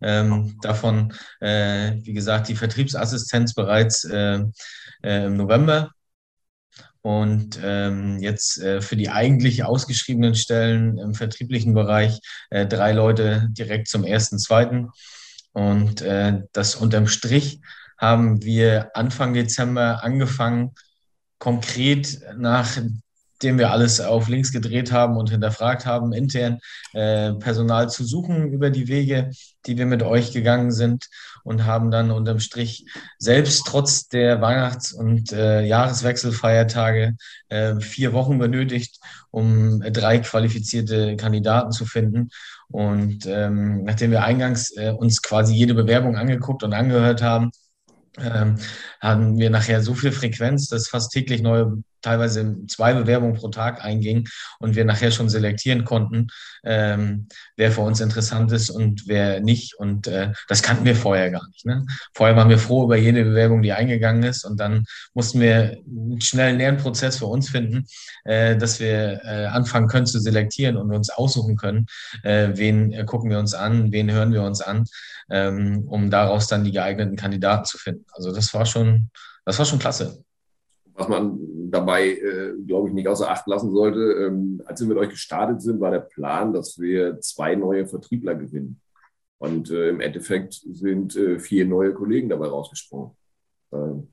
Ähm, 0.00 0.58
davon, 0.62 1.12
äh, 1.40 1.94
wie 2.02 2.12
gesagt, 2.12 2.48
die 2.48 2.54
Vertriebsassistenz 2.54 3.54
bereits 3.54 4.04
äh, 4.04 4.44
äh, 5.02 5.26
im 5.26 5.36
November. 5.36 5.90
Und 7.02 7.58
ähm, 7.62 8.18
jetzt 8.20 8.58
äh, 8.60 8.80
für 8.80 8.96
die 8.96 9.08
eigentlich 9.10 9.64
ausgeschriebenen 9.64 10.36
Stellen 10.36 10.98
im 10.98 11.14
vertrieblichen 11.14 11.74
Bereich 11.74 12.20
äh, 12.50 12.66
drei 12.66 12.92
Leute 12.92 13.48
direkt 13.50 13.88
zum 13.88 14.04
ersten, 14.04 14.38
zweiten. 14.38 14.90
Und 15.52 16.00
äh, 16.02 16.42
das 16.52 16.76
unterm 16.76 17.08
Strich 17.08 17.60
haben 17.98 18.42
wir 18.42 18.90
Anfang 18.94 19.34
Dezember 19.34 20.02
angefangen, 20.02 20.74
konkret 21.38 22.18
nachdem 22.36 23.58
wir 23.58 23.70
alles 23.70 24.00
auf 24.00 24.28
links 24.28 24.52
gedreht 24.52 24.92
haben 24.92 25.16
und 25.16 25.30
hinterfragt 25.30 25.86
haben, 25.86 26.12
intern 26.12 26.58
äh, 26.94 27.32
Personal 27.34 27.90
zu 27.90 28.04
suchen 28.04 28.50
über 28.52 28.70
die 28.70 28.88
Wege, 28.88 29.30
die 29.66 29.76
wir 29.76 29.86
mit 29.86 30.02
euch 30.02 30.32
gegangen 30.32 30.72
sind 30.72 31.06
und 31.44 31.64
haben 31.64 31.90
dann 31.90 32.10
unterm 32.10 32.40
Strich 32.40 32.86
selbst 33.18 33.64
trotz 33.66 34.08
der 34.08 34.40
Weihnachts- 34.40 34.92
und 34.92 35.32
äh, 35.32 35.62
Jahreswechselfeiertage 35.64 37.16
äh, 37.48 37.76
vier 37.80 38.12
Wochen 38.12 38.38
benötigt, 38.38 38.98
um 39.30 39.80
drei 39.80 40.18
qualifizierte 40.18 41.16
Kandidaten 41.16 41.72
zu 41.72 41.84
finden. 41.84 42.30
Und 42.68 43.26
ähm, 43.26 43.84
nachdem 43.84 44.10
wir 44.10 44.24
eingangs 44.24 44.76
äh, 44.76 44.90
uns 44.90 45.22
quasi 45.22 45.54
jede 45.54 45.74
Bewerbung 45.74 46.16
angeguckt 46.16 46.64
und 46.64 46.72
angehört 46.72 47.22
haben, 47.22 47.50
ähm, 48.18 48.56
haben 49.00 49.38
wir 49.38 49.50
nachher 49.50 49.82
so 49.82 49.94
viel 49.94 50.12
Frequenz, 50.12 50.68
dass 50.68 50.88
fast 50.88 51.12
täglich 51.12 51.42
neue, 51.42 51.82
teilweise 52.06 52.56
zwei 52.68 52.94
Bewerbungen 52.94 53.36
pro 53.36 53.48
Tag 53.48 53.84
eingingen 53.84 54.24
und 54.58 54.76
wir 54.76 54.84
nachher 54.84 55.10
schon 55.10 55.28
selektieren 55.28 55.84
konnten, 55.84 56.28
ähm, 56.64 57.28
wer 57.56 57.72
für 57.72 57.82
uns 57.82 58.00
interessant 58.00 58.52
ist 58.52 58.70
und 58.70 59.06
wer 59.06 59.40
nicht. 59.40 59.74
Und 59.74 60.06
äh, 60.06 60.32
das 60.48 60.62
kannten 60.62 60.84
wir 60.84 60.96
vorher 60.96 61.30
gar 61.30 61.46
nicht. 61.48 61.66
Ne? 61.66 61.84
Vorher 62.14 62.36
waren 62.36 62.48
wir 62.48 62.58
froh 62.58 62.84
über 62.84 62.96
jede 62.96 63.24
Bewerbung, 63.24 63.62
die 63.62 63.72
eingegangen 63.72 64.22
ist 64.22 64.44
und 64.44 64.58
dann 64.58 64.84
mussten 65.14 65.40
wir 65.40 65.78
einen 65.86 66.20
schnellen 66.20 66.58
Lernprozess 66.58 67.18
für 67.18 67.26
uns 67.26 67.50
finden, 67.50 67.86
äh, 68.24 68.56
dass 68.56 68.80
wir 68.80 69.20
äh, 69.24 69.46
anfangen 69.46 69.88
können 69.88 70.06
zu 70.06 70.20
selektieren 70.20 70.76
und 70.76 70.92
uns 70.92 71.10
aussuchen 71.10 71.56
können, 71.56 71.86
äh, 72.22 72.50
wen 72.54 72.92
äh, 72.92 73.04
gucken 73.04 73.30
wir 73.30 73.38
uns 73.38 73.54
an, 73.54 73.92
wen 73.92 74.10
hören 74.10 74.32
wir 74.32 74.42
uns 74.42 74.60
an 74.60 74.84
ähm, 75.30 75.84
um 75.88 76.10
daraus 76.10 76.46
dann 76.46 76.64
die 76.64 76.72
geeigneten 76.72 77.16
Kandidaten 77.16 77.64
zu 77.64 77.78
finden. 77.78 78.04
Also 78.12 78.32
das 78.32 78.52
war 78.54 78.66
schon, 78.66 79.10
das 79.44 79.58
war 79.58 79.66
schon 79.66 79.78
klasse. 79.78 80.24
Was 80.96 81.08
man 81.08 81.70
dabei, 81.70 82.08
äh, 82.08 82.54
glaube 82.66 82.88
ich, 82.88 82.94
nicht 82.94 83.08
außer 83.08 83.30
Acht 83.30 83.46
lassen 83.46 83.70
sollte, 83.70 84.00
ähm, 84.00 84.62
als 84.64 84.80
wir 84.80 84.88
mit 84.88 84.96
euch 84.96 85.10
gestartet 85.10 85.60
sind, 85.60 85.80
war 85.80 85.90
der 85.90 86.00
Plan, 86.00 86.52
dass 86.52 86.78
wir 86.78 87.20
zwei 87.20 87.54
neue 87.54 87.86
Vertriebler 87.86 88.34
gewinnen. 88.34 88.80
Und 89.38 89.70
äh, 89.70 89.90
im 89.90 90.00
Endeffekt 90.00 90.54
sind 90.54 91.14
äh, 91.16 91.38
vier 91.38 91.66
neue 91.66 91.92
Kollegen 91.92 92.30
dabei 92.30 92.46
rausgesprungen. 92.46 93.10
Ähm, 93.72 94.08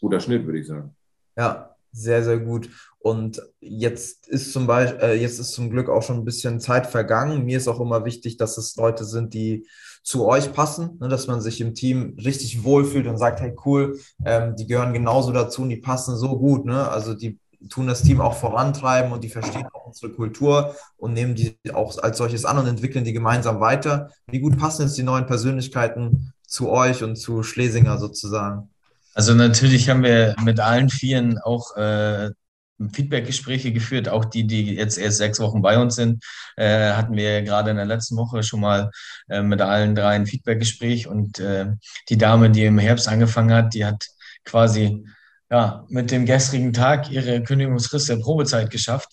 guter 0.00 0.20
Schnitt, 0.20 0.44
würde 0.44 0.58
ich 0.58 0.66
sagen. 0.66 0.94
Ja, 1.36 1.74
sehr, 1.92 2.22
sehr 2.22 2.38
gut. 2.38 2.68
Und 2.98 3.40
jetzt 3.60 4.28
ist 4.28 4.52
zum 4.52 4.66
Beispiel, 4.66 5.00
äh, 5.00 5.14
jetzt 5.14 5.38
ist 5.38 5.52
zum 5.52 5.70
Glück 5.70 5.88
auch 5.88 6.02
schon 6.02 6.18
ein 6.18 6.24
bisschen 6.24 6.60
Zeit 6.60 6.86
vergangen. 6.86 7.46
Mir 7.46 7.56
ist 7.56 7.68
auch 7.68 7.80
immer 7.80 8.04
wichtig, 8.04 8.36
dass 8.36 8.58
es 8.58 8.76
Leute 8.76 9.04
sind, 9.04 9.32
die 9.32 9.66
zu 10.08 10.24
euch 10.24 10.54
passen, 10.54 10.96
ne, 11.00 11.08
dass 11.08 11.26
man 11.26 11.42
sich 11.42 11.60
im 11.60 11.74
Team 11.74 12.16
richtig 12.24 12.64
wohlfühlt 12.64 13.06
und 13.06 13.18
sagt, 13.18 13.42
hey 13.42 13.54
cool, 13.66 14.00
ähm, 14.24 14.56
die 14.56 14.66
gehören 14.66 14.94
genauso 14.94 15.32
dazu 15.32 15.60
und 15.60 15.68
die 15.68 15.76
passen 15.76 16.16
so 16.16 16.38
gut. 16.38 16.64
Ne? 16.64 16.88
Also 16.88 17.12
die 17.12 17.38
tun 17.68 17.88
das 17.88 18.00
Team 18.00 18.22
auch 18.22 18.34
vorantreiben 18.34 19.12
und 19.12 19.22
die 19.22 19.28
verstehen 19.28 19.66
auch 19.74 19.84
unsere 19.84 20.10
Kultur 20.10 20.74
und 20.96 21.12
nehmen 21.12 21.34
die 21.34 21.58
auch 21.74 21.98
als 21.98 22.16
solches 22.16 22.46
an 22.46 22.56
und 22.56 22.66
entwickeln 22.66 23.04
die 23.04 23.12
gemeinsam 23.12 23.60
weiter. 23.60 24.08
Wie 24.28 24.40
gut 24.40 24.56
passen 24.56 24.80
jetzt 24.80 24.96
die 24.96 25.02
neuen 25.02 25.26
Persönlichkeiten 25.26 26.32
zu 26.46 26.70
euch 26.70 27.04
und 27.04 27.16
zu 27.16 27.42
Schlesinger 27.42 27.98
sozusagen? 27.98 28.70
Also 29.12 29.34
natürlich 29.34 29.90
haben 29.90 30.04
wir 30.04 30.36
mit 30.42 30.58
allen 30.58 30.88
Vieren 30.88 31.36
auch 31.36 31.76
äh, 31.76 32.30
Feedback-Gespräche 32.92 33.72
geführt, 33.72 34.08
auch 34.08 34.24
die, 34.24 34.46
die 34.46 34.74
jetzt 34.74 34.98
erst 34.98 35.18
sechs 35.18 35.40
Wochen 35.40 35.62
bei 35.62 35.78
uns 35.78 35.96
sind, 35.96 36.24
äh, 36.56 36.92
hatten 36.92 37.14
wir 37.16 37.42
gerade 37.42 37.70
in 37.70 37.76
der 37.76 37.86
letzten 37.86 38.16
Woche 38.16 38.42
schon 38.42 38.60
mal 38.60 38.90
äh, 39.28 39.42
mit 39.42 39.60
allen 39.60 39.94
drei 39.94 40.14
ein 40.14 40.26
Feedback-Gespräch 40.26 41.06
und 41.08 41.38
äh, 41.38 41.66
die 42.08 42.18
Dame, 42.18 42.50
die 42.50 42.64
im 42.64 42.78
Herbst 42.78 43.08
angefangen 43.08 43.52
hat, 43.52 43.74
die 43.74 43.84
hat 43.84 44.06
quasi 44.44 45.04
ja, 45.50 45.84
mit 45.88 46.10
dem 46.10 46.26
gestrigen 46.26 46.72
Tag 46.72 47.10
ihre 47.10 47.42
Kündigungsfrist 47.42 48.08
der 48.08 48.16
Probezeit 48.16 48.70
geschafft. 48.70 49.10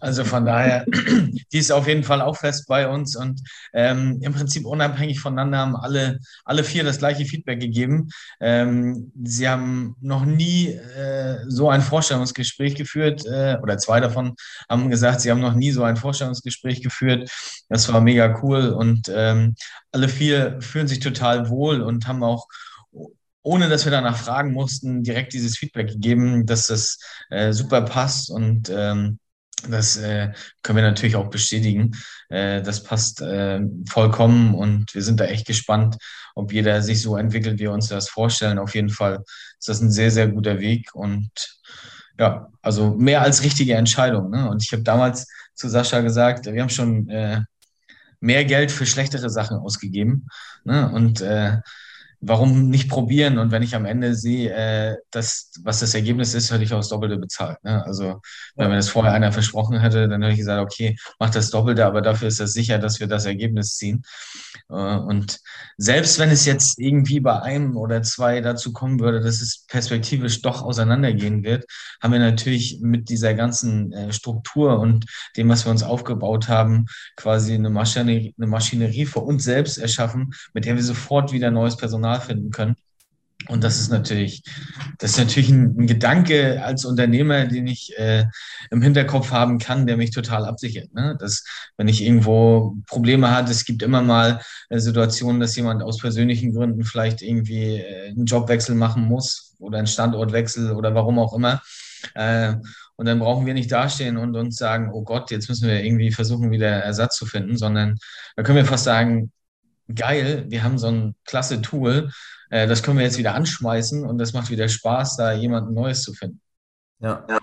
Also 0.00 0.24
von 0.24 0.44
daher, 0.44 0.84
die 1.52 1.58
ist 1.58 1.70
auf 1.70 1.86
jeden 1.86 2.04
Fall 2.04 2.20
auch 2.20 2.36
fest 2.36 2.66
bei 2.68 2.88
uns 2.88 3.16
und 3.16 3.40
ähm, 3.72 4.18
im 4.22 4.32
Prinzip 4.32 4.66
unabhängig 4.66 5.20
voneinander 5.20 5.58
haben 5.58 5.76
alle, 5.76 6.18
alle 6.44 6.64
vier 6.64 6.84
das 6.84 6.98
gleiche 6.98 7.24
Feedback 7.24 7.60
gegeben. 7.60 8.08
Ähm, 8.40 9.12
sie 9.22 9.48
haben 9.48 9.96
noch 10.00 10.24
nie 10.24 10.68
äh, 10.68 11.38
so 11.48 11.68
ein 11.68 11.82
Vorstellungsgespräch 11.82 12.74
geführt 12.74 13.24
äh, 13.26 13.58
oder 13.62 13.78
zwei 13.78 14.00
davon 14.00 14.34
haben 14.68 14.90
gesagt, 14.90 15.20
sie 15.20 15.30
haben 15.30 15.40
noch 15.40 15.54
nie 15.54 15.70
so 15.70 15.82
ein 15.82 15.96
Vorstellungsgespräch 15.96 16.82
geführt. 16.82 17.30
Das 17.68 17.92
war 17.92 18.00
mega 18.00 18.40
cool 18.42 18.70
und 18.70 19.10
ähm, 19.14 19.54
alle 19.92 20.08
vier 20.08 20.60
fühlen 20.60 20.88
sich 20.88 21.00
total 21.00 21.48
wohl 21.48 21.82
und 21.82 22.06
haben 22.06 22.22
auch 22.22 22.46
ohne 23.42 23.68
dass 23.68 23.84
wir 23.84 23.92
danach 23.92 24.16
fragen 24.16 24.52
mussten, 24.52 25.02
direkt 25.02 25.32
dieses 25.32 25.58
Feedback 25.58 25.88
gegeben, 25.88 26.46
dass 26.46 26.68
das 26.68 26.98
äh, 27.30 27.52
super 27.52 27.82
passt 27.82 28.30
und 28.30 28.70
ähm, 28.74 29.18
das 29.68 29.96
äh, 29.96 30.32
können 30.62 30.76
wir 30.76 30.82
natürlich 30.82 31.16
auch 31.16 31.30
bestätigen. 31.30 31.92
Äh, 32.28 32.62
das 32.62 32.82
passt 32.82 33.20
äh, 33.20 33.60
vollkommen 33.88 34.54
und 34.54 34.94
wir 34.94 35.02
sind 35.02 35.20
da 35.20 35.24
echt 35.24 35.46
gespannt, 35.46 35.96
ob 36.34 36.52
jeder 36.52 36.82
sich 36.82 37.02
so 37.02 37.16
entwickelt, 37.16 37.54
wie 37.54 37.64
wir 37.64 37.72
uns 37.72 37.88
das 37.88 38.08
vorstellen. 38.08 38.58
Auf 38.58 38.74
jeden 38.74 38.88
Fall 38.90 39.24
ist 39.58 39.68
das 39.68 39.80
ein 39.80 39.90
sehr, 39.90 40.10
sehr 40.10 40.28
guter 40.28 40.60
Weg 40.60 40.94
und 40.94 41.30
ja, 42.18 42.48
also 42.60 42.94
mehr 42.94 43.22
als 43.22 43.42
richtige 43.42 43.74
Entscheidung. 43.74 44.30
Ne? 44.30 44.48
Und 44.48 44.62
ich 44.62 44.72
habe 44.72 44.82
damals 44.82 45.26
zu 45.54 45.68
Sascha 45.68 46.00
gesagt, 46.00 46.46
wir 46.46 46.60
haben 46.60 46.68
schon 46.68 47.08
äh, 47.08 47.40
mehr 48.20 48.44
Geld 48.44 48.70
für 48.70 48.86
schlechtere 48.86 49.30
Sachen 49.30 49.56
ausgegeben. 49.58 50.26
Ne? 50.64 50.90
Und 50.92 51.20
äh, 51.20 51.58
warum 52.24 52.70
nicht 52.70 52.88
probieren? 52.88 53.38
Und 53.38 53.50
wenn 53.50 53.62
ich 53.62 53.74
am 53.74 53.84
Ende 53.84 54.14
sehe, 54.14 54.50
äh, 54.50 54.96
dass, 55.10 55.50
was 55.62 55.80
das 55.80 55.92
Ergebnis 55.92 56.34
ist, 56.34 56.52
hätte 56.52 56.62
ich 56.62 56.72
auch 56.72 56.78
das 56.78 56.88
Doppelte 56.88 57.18
bezahlt. 57.18 57.62
Ne? 57.64 57.84
Also 57.84 58.20
wenn 58.54 58.68
mir 58.68 58.76
das 58.76 58.88
vorher 58.88 59.12
einer 59.12 59.32
versprochen 59.32 59.80
hätte, 59.80 60.08
dann 60.08 60.22
hätte 60.22 60.32
ich 60.32 60.38
gesagt, 60.38 60.62
okay, 60.62 60.96
mach 61.18 61.30
das 61.30 61.50
Doppelte, 61.50 61.84
aber 61.84 62.00
dafür 62.00 62.28
ist 62.28 62.38
das 62.38 62.52
sicher, 62.52 62.78
dass 62.78 63.00
wir 63.00 63.08
das 63.08 63.26
Ergebnis 63.26 63.76
ziehen. 63.76 64.02
Äh, 64.70 64.74
und 64.74 65.40
selbst 65.76 66.20
wenn 66.20 66.30
es 66.30 66.46
jetzt 66.46 66.78
irgendwie 66.78 67.18
bei 67.18 67.42
einem 67.42 67.76
oder 67.76 68.02
zwei 68.02 68.40
dazu 68.40 68.72
kommen 68.72 69.00
würde, 69.00 69.20
dass 69.20 69.40
es 69.40 69.64
perspektivisch 69.66 70.42
doch 70.42 70.62
auseinandergehen 70.62 71.42
wird, 71.42 71.64
haben 72.00 72.12
wir 72.12 72.20
natürlich 72.20 72.78
mit 72.80 73.08
dieser 73.08 73.34
ganzen 73.34 73.90
äh, 73.92 74.12
Struktur 74.12 74.78
und 74.78 75.06
dem, 75.36 75.48
was 75.48 75.66
wir 75.66 75.72
uns 75.72 75.82
aufgebaut 75.82 76.48
haben, 76.48 76.86
quasi 77.16 77.54
eine 77.54 77.70
Maschinerie, 77.70 78.32
eine 78.38 78.46
Maschinerie 78.46 79.06
für 79.06 79.20
uns 79.20 79.42
selbst 79.42 79.78
erschaffen, 79.78 80.32
mit 80.54 80.66
der 80.66 80.76
wir 80.76 80.84
sofort 80.84 81.32
wieder 81.32 81.50
neues 81.50 81.76
Personal 81.76 82.11
Finden 82.20 82.50
können. 82.50 82.76
Und 83.48 83.64
das 83.64 83.80
ist 83.80 83.90
natürlich, 83.90 84.42
das 84.98 85.12
ist 85.12 85.18
natürlich 85.18 85.50
ein, 85.50 85.76
ein 85.76 85.86
Gedanke 85.86 86.62
als 86.64 86.84
Unternehmer, 86.84 87.46
den 87.46 87.66
ich 87.66 87.92
äh, 87.98 88.24
im 88.70 88.82
Hinterkopf 88.82 89.30
haben 89.30 89.58
kann, 89.58 89.86
der 89.86 89.96
mich 89.96 90.10
total 90.10 90.44
absichert. 90.44 90.94
Ne? 90.94 91.16
Dass, 91.18 91.44
wenn 91.76 91.88
ich 91.88 92.04
irgendwo 92.04 92.76
Probleme 92.86 93.30
hatte, 93.30 93.50
es 93.50 93.64
gibt 93.64 93.82
immer 93.82 94.02
mal 94.02 94.40
äh, 94.68 94.78
Situationen, 94.78 95.40
dass 95.40 95.56
jemand 95.56 95.82
aus 95.82 95.98
persönlichen 95.98 96.52
Gründen 96.52 96.84
vielleicht 96.84 97.22
irgendwie 97.22 97.78
äh, 97.78 98.10
einen 98.10 98.26
Jobwechsel 98.26 98.74
machen 98.74 99.04
muss 99.04 99.56
oder 99.58 99.78
einen 99.78 99.86
Standortwechsel 99.86 100.72
oder 100.72 100.94
warum 100.94 101.18
auch 101.18 101.34
immer. 101.34 101.62
Äh, 102.14 102.54
und 102.96 103.06
dann 103.06 103.18
brauchen 103.18 103.46
wir 103.46 103.54
nicht 103.54 103.72
dastehen 103.72 104.16
und 104.16 104.36
uns 104.36 104.56
sagen, 104.56 104.90
oh 104.92 105.02
Gott, 105.02 105.30
jetzt 105.30 105.48
müssen 105.48 105.68
wir 105.68 105.82
irgendwie 105.82 106.12
versuchen, 106.12 106.50
wieder 106.50 106.68
Ersatz 106.68 107.16
zu 107.16 107.26
finden, 107.26 107.56
sondern 107.56 107.98
da 108.36 108.42
können 108.42 108.56
wir 108.56 108.64
fast 108.64 108.84
sagen, 108.84 109.32
geil, 109.94 110.46
wir 110.48 110.62
haben 110.62 110.78
so 110.78 110.88
ein 110.88 111.14
klasse 111.24 111.62
Tool, 111.62 112.10
äh, 112.50 112.66
das 112.66 112.82
können 112.82 112.98
wir 112.98 113.04
jetzt 113.04 113.18
wieder 113.18 113.34
anschmeißen 113.34 114.04
und 114.04 114.18
das 114.18 114.32
macht 114.32 114.50
wieder 114.50 114.68
Spaß, 114.68 115.16
da 115.16 115.32
jemanden 115.32 115.74
Neues 115.74 116.02
zu 116.02 116.12
finden. 116.12 116.40
Ja. 117.00 117.24
ja. 117.28 117.38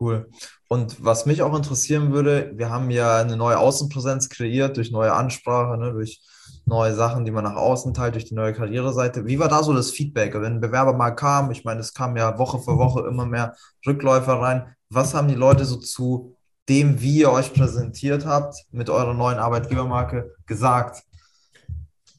Cool. 0.00 0.30
Und 0.68 1.04
was 1.04 1.26
mich 1.26 1.42
auch 1.42 1.56
interessieren 1.56 2.12
würde, 2.12 2.52
wir 2.54 2.70
haben 2.70 2.90
ja 2.90 3.18
eine 3.18 3.36
neue 3.36 3.58
Außenpräsenz 3.58 4.28
kreiert 4.28 4.76
durch 4.76 4.90
neue 4.90 5.12
Ansprache, 5.12 5.76
ne, 5.76 5.92
durch 5.92 6.20
neue 6.66 6.94
Sachen, 6.94 7.24
die 7.24 7.30
man 7.30 7.44
nach 7.44 7.56
außen 7.56 7.94
teilt, 7.94 8.14
durch 8.14 8.26
die 8.26 8.34
neue 8.34 8.52
Karriereseite. 8.52 9.26
Wie 9.26 9.38
war 9.38 9.48
da 9.48 9.62
so 9.62 9.72
das 9.72 9.90
Feedback? 9.90 10.34
Wenn 10.34 10.54
ein 10.56 10.60
Bewerber 10.60 10.92
mal 10.92 11.12
kam, 11.12 11.50
ich 11.50 11.64
meine, 11.64 11.80
es 11.80 11.94
kam 11.94 12.16
ja 12.16 12.38
Woche 12.38 12.58
für 12.58 12.76
Woche 12.76 13.06
immer 13.08 13.26
mehr 13.26 13.54
Rückläufer 13.86 14.34
rein. 14.34 14.74
Was 14.90 15.14
haben 15.14 15.28
die 15.28 15.34
Leute 15.34 15.64
so 15.64 15.76
zu 15.76 16.36
dem, 16.68 17.00
wie 17.00 17.20
ihr 17.20 17.30
euch 17.30 17.52
präsentiert 17.52 18.26
habt 18.26 18.66
mit 18.70 18.90
eurer 18.90 19.14
neuen 19.14 19.38
Arbeitgebermarke, 19.38 20.34
gesagt? 20.46 21.02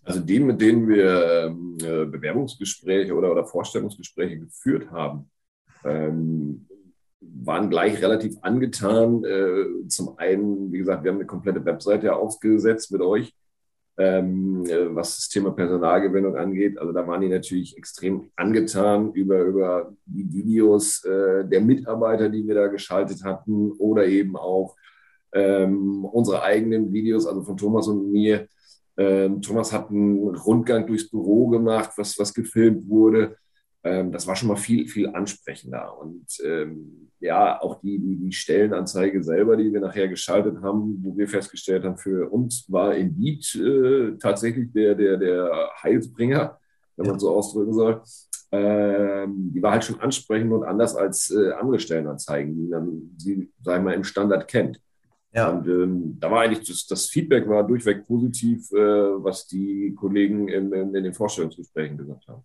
Also 0.04 0.22
die, 0.22 0.40
mit 0.40 0.60
denen 0.60 0.88
wir 0.88 1.46
ähm, 1.46 1.78
äh, 1.82 2.06
Bewerbungsgespräche 2.06 3.14
oder, 3.14 3.32
oder 3.32 3.46
Vorstellungsgespräche 3.46 4.40
geführt 4.40 4.90
haben, 4.92 5.30
ähm, 5.86 6.66
waren 7.22 7.70
gleich 7.70 8.02
relativ 8.02 8.38
angetan. 8.42 9.24
Äh, 9.24 9.88
zum 9.88 10.18
einen, 10.18 10.72
wie 10.72 10.80
gesagt, 10.80 11.04
wir 11.04 11.12
haben 11.12 11.18
eine 11.18 11.28
komplette 11.28 11.64
Webseite 11.64 12.16
aufgesetzt 12.16 12.92
mit 12.92 13.02
euch 13.02 13.34
ähm, 14.00 14.64
äh, 14.66 14.96
was 14.96 15.18
das 15.18 15.28
Thema 15.28 15.52
Personalgewinnung 15.52 16.38
angeht. 16.38 16.80
Also 16.80 16.94
da 16.94 17.06
waren 17.06 17.20
die 17.20 17.28
natürlich 17.28 17.78
extrem 17.78 18.32
angetan 18.38 19.12
über, 19.12 19.42
über 19.42 19.94
die 20.06 20.32
Videos 20.32 21.04
äh, 21.04 21.46
der 21.46 21.60
Mitarbeiter, 21.60 22.30
die 22.30 22.48
wir 22.48 22.56
da 22.56 22.68
geschaltet 22.68 23.26
hatten 23.26 23.74
oder 23.74 24.06
eben 24.08 24.38
auch 24.38 24.78
ähm, 25.34 26.06
unsere 26.06 26.42
eigenen 26.44 26.94
Videos, 26.94 27.28
also 27.28 27.44
von 27.44 27.58
Thomas 27.58 27.88
und 27.90 28.10
mir. 28.10 28.48
Ähm, 28.96 29.42
Thomas 29.42 29.74
hat 29.74 29.90
einen 29.90 30.34
Rundgang 30.34 30.88
durchs 30.88 31.10
Büro 31.10 31.48
gemacht, 31.48 31.92
was, 31.98 32.18
was 32.18 32.34
gefilmt 32.34 32.88
wurde. 32.90 33.36
Ähm, 33.84 34.12
das 34.12 34.28
war 34.28 34.36
schon 34.36 34.50
mal 34.50 34.58
viel, 34.58 34.88
viel 34.88 35.08
ansprechender. 35.08 35.98
Und 35.98 36.26
ähm, 36.44 37.12
ja, 37.20 37.62
auch 37.62 37.82
die, 37.82 38.00
die, 38.00 38.18
die 38.18 38.32
Stellenanzeige 38.32 39.24
selber, 39.24 39.58
die 39.58 39.72
wir 39.72 39.80
nachher 39.80 40.08
geschaltet 40.08 40.62
haben, 40.62 41.00
wo 41.02 41.18
wir 41.18 41.28
festgestellt 41.28 41.84
haben, 41.84 41.98
für 41.98 42.30
uns 42.30 42.66
war 42.70 42.96
Indeed 42.96 43.56
äh, 43.56 44.18
tatsächlich 44.18 44.72
der, 44.74 44.96
der, 44.96 45.18
der 45.18 45.70
Heilsbringer, 45.82 46.58
wenn 46.98 47.08
man 47.08 47.20
so 47.20 47.36
ausdrücken 47.36 47.74
soll. 47.74 48.02
Ähm, 48.52 49.52
die 49.54 49.62
war 49.62 49.74
halt 49.74 49.84
schon 49.84 50.00
ansprechend 50.00 50.52
und 50.52 50.64
anders 50.64 50.96
als 50.96 51.30
äh, 51.30 51.52
andere 51.52 51.80
Stellenanzeigen, 51.80 52.56
die 52.56 52.68
man, 52.68 53.16
sie, 53.18 53.52
sagen 53.64 53.84
wir 53.84 53.92
mal, 53.92 53.96
im 53.96 54.04
Standard 54.04 54.48
kennt. 54.48 54.82
Ja. 55.32 55.50
Und 55.52 55.68
ähm, 55.68 56.18
da 56.20 56.32
war 56.32 56.42
eigentlich 56.42 56.68
das, 56.68 56.88
das, 56.88 57.08
Feedback 57.08 57.48
war 57.48 57.66
durchweg 57.66 58.08
positiv, 58.08 58.72
äh, 58.72 58.78
was 58.78 59.46
die 59.46 59.94
Kollegen 59.96 60.48
in, 60.48 60.74
in, 60.74 60.96
in, 60.96 61.04
den 61.04 61.14
Vorstellungsgesprächen 61.14 61.98
gesagt 61.98 62.28
haben. 62.28 62.44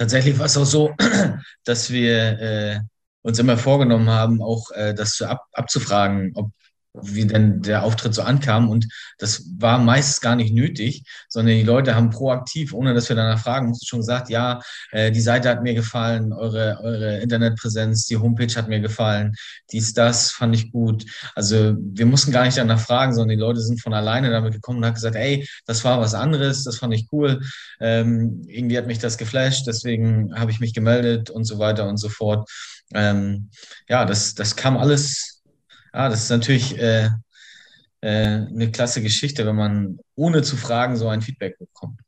Tatsächlich 0.00 0.38
war 0.38 0.46
es 0.46 0.56
auch 0.56 0.64
so, 0.64 0.94
dass 1.64 1.90
wir 1.90 2.40
äh, 2.40 2.80
uns 3.20 3.38
immer 3.38 3.58
vorgenommen 3.58 4.08
haben, 4.08 4.40
auch 4.40 4.70
äh, 4.70 4.94
das 4.94 5.20
ab, 5.20 5.44
abzufragen, 5.52 6.32
ob 6.36 6.52
wie 6.92 7.26
denn 7.26 7.62
der 7.62 7.84
Auftritt 7.84 8.14
so 8.14 8.22
ankam. 8.22 8.68
Und 8.68 8.86
das 9.18 9.44
war 9.58 9.78
meist 9.78 10.20
gar 10.22 10.36
nicht 10.36 10.52
nötig, 10.52 11.04
sondern 11.28 11.54
die 11.56 11.62
Leute 11.62 11.94
haben 11.94 12.10
proaktiv, 12.10 12.72
ohne 12.72 12.94
dass 12.94 13.08
wir 13.08 13.16
danach 13.16 13.40
fragen 13.40 13.68
mussten, 13.68 13.86
schon 13.86 14.00
gesagt, 14.00 14.28
ja, 14.28 14.60
äh, 14.90 15.10
die 15.12 15.20
Seite 15.20 15.48
hat 15.48 15.62
mir 15.62 15.74
gefallen, 15.74 16.32
eure, 16.32 16.78
eure 16.82 17.18
Internetpräsenz, 17.18 18.06
die 18.06 18.16
Homepage 18.16 18.54
hat 18.54 18.68
mir 18.68 18.80
gefallen, 18.80 19.34
dies, 19.72 19.92
das 19.94 20.30
fand 20.32 20.54
ich 20.54 20.72
gut. 20.72 21.04
Also 21.34 21.76
wir 21.78 22.06
mussten 22.06 22.32
gar 22.32 22.44
nicht 22.44 22.58
danach 22.58 22.80
fragen, 22.80 23.14
sondern 23.14 23.36
die 23.36 23.42
Leute 23.42 23.60
sind 23.60 23.80
von 23.80 23.94
alleine 23.94 24.30
damit 24.30 24.54
gekommen 24.54 24.78
und 24.78 24.86
haben 24.86 24.94
gesagt, 24.94 25.16
ey, 25.16 25.46
das 25.66 25.84
war 25.84 26.00
was 26.00 26.14
anderes, 26.14 26.64
das 26.64 26.78
fand 26.78 26.94
ich 26.94 27.08
cool. 27.12 27.40
Ähm, 27.80 28.42
irgendwie 28.46 28.78
hat 28.78 28.86
mich 28.86 28.98
das 28.98 29.16
geflasht, 29.18 29.66
deswegen 29.66 30.34
habe 30.34 30.50
ich 30.50 30.60
mich 30.60 30.74
gemeldet 30.74 31.30
und 31.30 31.44
so 31.44 31.58
weiter 31.58 31.88
und 31.88 31.98
so 31.98 32.08
fort. 32.08 32.48
Ähm, 32.92 33.50
ja, 33.88 34.04
das, 34.04 34.34
das 34.34 34.56
kam 34.56 34.76
alles 34.76 35.39
ja, 35.92 36.08
das 36.08 36.24
ist 36.24 36.30
natürlich 36.30 36.78
äh, 36.78 37.10
äh, 38.00 38.08
eine 38.10 38.70
klasse 38.70 39.02
Geschichte, 39.02 39.46
wenn 39.46 39.56
man 39.56 39.98
ohne 40.14 40.42
zu 40.42 40.56
fragen 40.56 40.96
so 40.96 41.08
ein 41.08 41.22
Feedback 41.22 41.58
bekommt. 41.58 42.00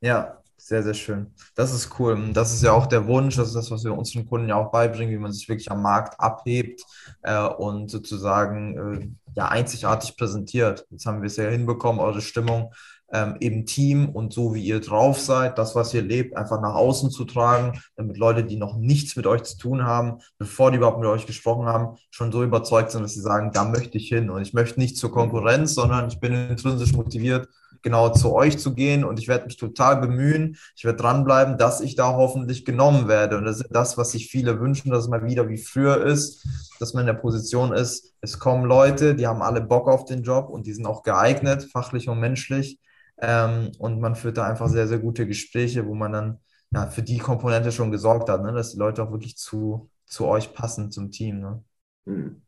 Ja, 0.00 0.42
sehr, 0.56 0.82
sehr 0.82 0.94
schön. 0.94 1.34
Das 1.56 1.74
ist 1.74 1.98
cool. 1.98 2.30
Das 2.32 2.54
ist 2.54 2.62
ja 2.62 2.72
auch 2.72 2.86
der 2.86 3.06
Wunsch, 3.06 3.36
das 3.36 3.48
ist 3.48 3.56
das, 3.56 3.70
was 3.70 3.84
wir 3.84 3.96
unseren 3.96 4.26
Kunden 4.26 4.48
ja 4.48 4.54
auch 4.54 4.70
beibringen, 4.70 5.12
wie 5.12 5.18
man 5.18 5.32
sich 5.32 5.48
wirklich 5.48 5.70
am 5.70 5.82
Markt 5.82 6.18
abhebt 6.20 6.82
äh, 7.22 7.42
und 7.44 7.90
sozusagen 7.90 8.76
äh, 8.76 9.08
ja 9.34 9.48
einzigartig 9.48 10.16
präsentiert. 10.16 10.86
Jetzt 10.90 11.04
haben 11.04 11.20
wir 11.20 11.26
es 11.26 11.36
ja 11.36 11.48
hinbekommen, 11.48 12.00
eure 12.00 12.20
Stimmung 12.20 12.72
ähm, 13.12 13.36
im 13.40 13.66
Team 13.66 14.08
und 14.08 14.32
so 14.32 14.54
wie 14.54 14.64
ihr 14.64 14.80
drauf 14.80 15.20
seid, 15.20 15.58
das, 15.58 15.74
was 15.74 15.92
ihr 15.94 16.02
lebt, 16.02 16.36
einfach 16.36 16.60
nach 16.60 16.74
außen 16.74 17.10
zu 17.10 17.24
tragen, 17.24 17.80
damit 17.96 18.16
Leute, 18.16 18.44
die 18.44 18.56
noch 18.56 18.76
nichts 18.76 19.16
mit 19.16 19.26
euch 19.26 19.42
zu 19.42 19.58
tun 19.58 19.84
haben, 19.84 20.18
bevor 20.38 20.70
die 20.70 20.78
überhaupt 20.78 20.98
mit 20.98 21.08
euch 21.08 21.26
gesprochen 21.26 21.66
haben, 21.66 21.96
schon 22.10 22.32
so 22.32 22.42
überzeugt 22.42 22.90
sind, 22.90 23.02
dass 23.02 23.14
sie 23.14 23.20
sagen, 23.20 23.50
da 23.52 23.64
möchte 23.64 23.98
ich 23.98 24.08
hin. 24.08 24.30
Und 24.30 24.42
ich 24.42 24.54
möchte 24.54 24.80
nicht 24.80 24.96
zur 24.96 25.12
Konkurrenz, 25.12 25.74
sondern 25.74 26.08
ich 26.08 26.20
bin 26.20 26.32
intrinsisch 26.32 26.92
motiviert, 26.92 27.48
genau 27.82 28.10
zu 28.10 28.32
euch 28.32 28.58
zu 28.58 28.74
gehen 28.74 29.04
und 29.04 29.18
ich 29.18 29.28
werde 29.28 29.46
mich 29.46 29.56
total 29.56 30.00
bemühen. 30.00 30.56
Ich 30.76 30.84
werde 30.84 30.98
dranbleiben, 30.98 31.58
dass 31.58 31.80
ich 31.80 31.96
da 31.96 32.14
hoffentlich 32.14 32.64
genommen 32.64 33.08
werde. 33.08 33.36
Und 33.36 33.44
das 33.44 33.60
ist 33.60 33.70
das, 33.70 33.98
was 33.98 34.12
sich 34.12 34.28
viele 34.28 34.60
wünschen, 34.60 34.90
dass 34.90 35.04
es 35.04 35.10
mal 35.10 35.24
wieder 35.24 35.48
wie 35.48 35.58
früher 35.58 36.04
ist, 36.04 36.46
dass 36.78 36.94
man 36.94 37.02
in 37.02 37.14
der 37.14 37.20
Position 37.20 37.72
ist, 37.72 38.12
es 38.24 38.38
kommen 38.38 38.64
Leute, 38.64 39.16
die 39.16 39.26
haben 39.26 39.42
alle 39.42 39.60
Bock 39.60 39.88
auf 39.88 40.04
den 40.04 40.22
Job 40.22 40.48
und 40.48 40.66
die 40.66 40.72
sind 40.72 40.86
auch 40.86 41.02
geeignet, 41.02 41.68
fachlich 41.72 42.08
und 42.08 42.20
menschlich. 42.20 42.78
Ähm, 43.22 43.70
und 43.78 44.00
man 44.00 44.16
führt 44.16 44.36
da 44.36 44.46
einfach 44.46 44.68
sehr, 44.68 44.88
sehr 44.88 44.98
gute 44.98 45.26
Gespräche, 45.26 45.86
wo 45.86 45.94
man 45.94 46.12
dann 46.12 46.40
ja, 46.72 46.88
für 46.88 47.02
die 47.02 47.18
Komponente 47.18 47.70
schon 47.70 47.92
gesorgt 47.92 48.28
hat, 48.28 48.42
ne? 48.42 48.52
dass 48.52 48.72
die 48.72 48.78
Leute 48.78 49.02
auch 49.02 49.12
wirklich 49.12 49.36
zu, 49.36 49.88
zu 50.06 50.26
euch 50.26 50.52
passen, 50.52 50.90
zum 50.90 51.12
Team. 51.12 51.40
Ne? 51.40 51.64
Mhm. 52.06 52.42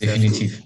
Definitiv. 0.00 0.62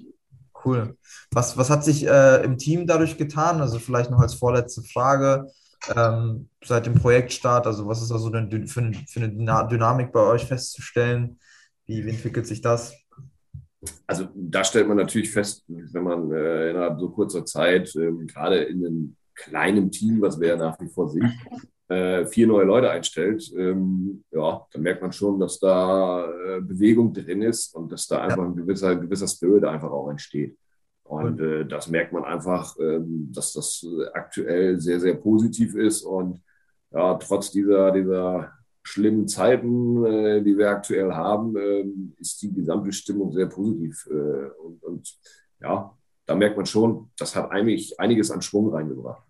Cool. 0.64 0.96
Was, 1.30 1.56
was 1.58 1.68
hat 1.68 1.84
sich 1.84 2.06
äh, 2.06 2.42
im 2.42 2.56
Team 2.56 2.86
dadurch 2.86 3.18
getan? 3.18 3.60
Also 3.60 3.78
vielleicht 3.78 4.10
noch 4.10 4.20
als 4.20 4.34
vorletzte 4.34 4.82
Frage. 4.82 5.46
Ähm, 5.94 6.48
seit 6.64 6.86
dem 6.86 6.94
Projektstart, 6.94 7.66
also 7.66 7.86
was 7.86 8.02
ist 8.02 8.10
da 8.10 8.18
so 8.18 8.32
eine, 8.32 8.66
für, 8.66 8.92
für 9.06 9.20
eine 9.20 9.68
Dynamik 9.68 10.10
bei 10.10 10.20
euch 10.20 10.44
festzustellen? 10.44 11.38
Wie, 11.84 12.04
wie 12.04 12.10
entwickelt 12.10 12.46
sich 12.46 12.62
das? 12.62 12.94
Also 14.06 14.28
da 14.34 14.64
stellt 14.64 14.88
man 14.88 14.96
natürlich 14.96 15.30
fest, 15.30 15.64
wenn 15.68 16.02
man 16.02 16.32
äh, 16.32 16.70
innerhalb 16.70 16.98
so 16.98 17.10
kurzer 17.10 17.44
Zeit, 17.44 17.94
äh, 17.94 18.10
gerade 18.26 18.64
in 18.64 18.84
einem 18.84 19.16
kleinen 19.38 19.90
Team, 19.90 20.20
was 20.20 20.40
wir 20.40 20.48
ja 20.48 20.56
nach 20.56 20.80
wie 20.80 20.88
vor 20.88 21.08
sind, 21.08 21.32
äh, 21.88 22.26
vier 22.26 22.46
neue 22.46 22.64
Leute 22.64 22.90
einstellt, 22.90 23.50
ähm, 23.56 24.24
ja, 24.30 24.66
dann 24.72 24.82
merkt 24.82 25.02
man 25.02 25.12
schon, 25.12 25.40
dass 25.40 25.58
da 25.58 26.26
äh, 26.26 26.60
Bewegung 26.60 27.12
drin 27.12 27.42
ist 27.42 27.74
und 27.74 27.90
dass 27.90 28.06
da 28.06 28.22
einfach 28.22 28.44
ein 28.44 28.56
gewisser, 28.56 28.96
gewisser 28.96 29.28
Spirit 29.28 29.64
einfach 29.64 29.90
auch 29.90 30.10
entsteht. 30.10 30.56
Und 31.04 31.40
äh, 31.40 31.64
das 31.64 31.88
merkt 31.88 32.12
man 32.12 32.24
einfach, 32.24 32.76
ähm, 32.78 33.30
dass 33.32 33.54
das 33.54 33.86
aktuell 34.12 34.78
sehr, 34.78 35.00
sehr 35.00 35.14
positiv 35.14 35.74
ist 35.74 36.02
und 36.02 36.42
ja, 36.90 37.14
trotz 37.14 37.50
dieser, 37.50 37.92
dieser 37.92 38.52
schlimmen 38.82 39.28
Zeiten, 39.28 40.04
äh, 40.04 40.42
die 40.42 40.56
wir 40.56 40.70
aktuell 40.70 41.12
haben, 41.12 41.56
äh, 41.56 41.84
ist 42.18 42.40
die 42.42 42.52
gesamte 42.52 42.92
Stimmung 42.92 43.32
sehr 43.32 43.46
positiv. 43.46 44.08
Äh, 44.10 44.50
und, 44.62 44.82
und, 44.82 45.18
ja, 45.60 45.94
da 46.24 46.34
merkt 46.34 46.56
man 46.56 46.66
schon, 46.66 47.10
das 47.18 47.36
hat 47.36 47.50
eigentlich 47.50 47.98
einiges 48.00 48.30
an 48.30 48.42
Schwung 48.42 48.72
reingebracht. 48.72 49.27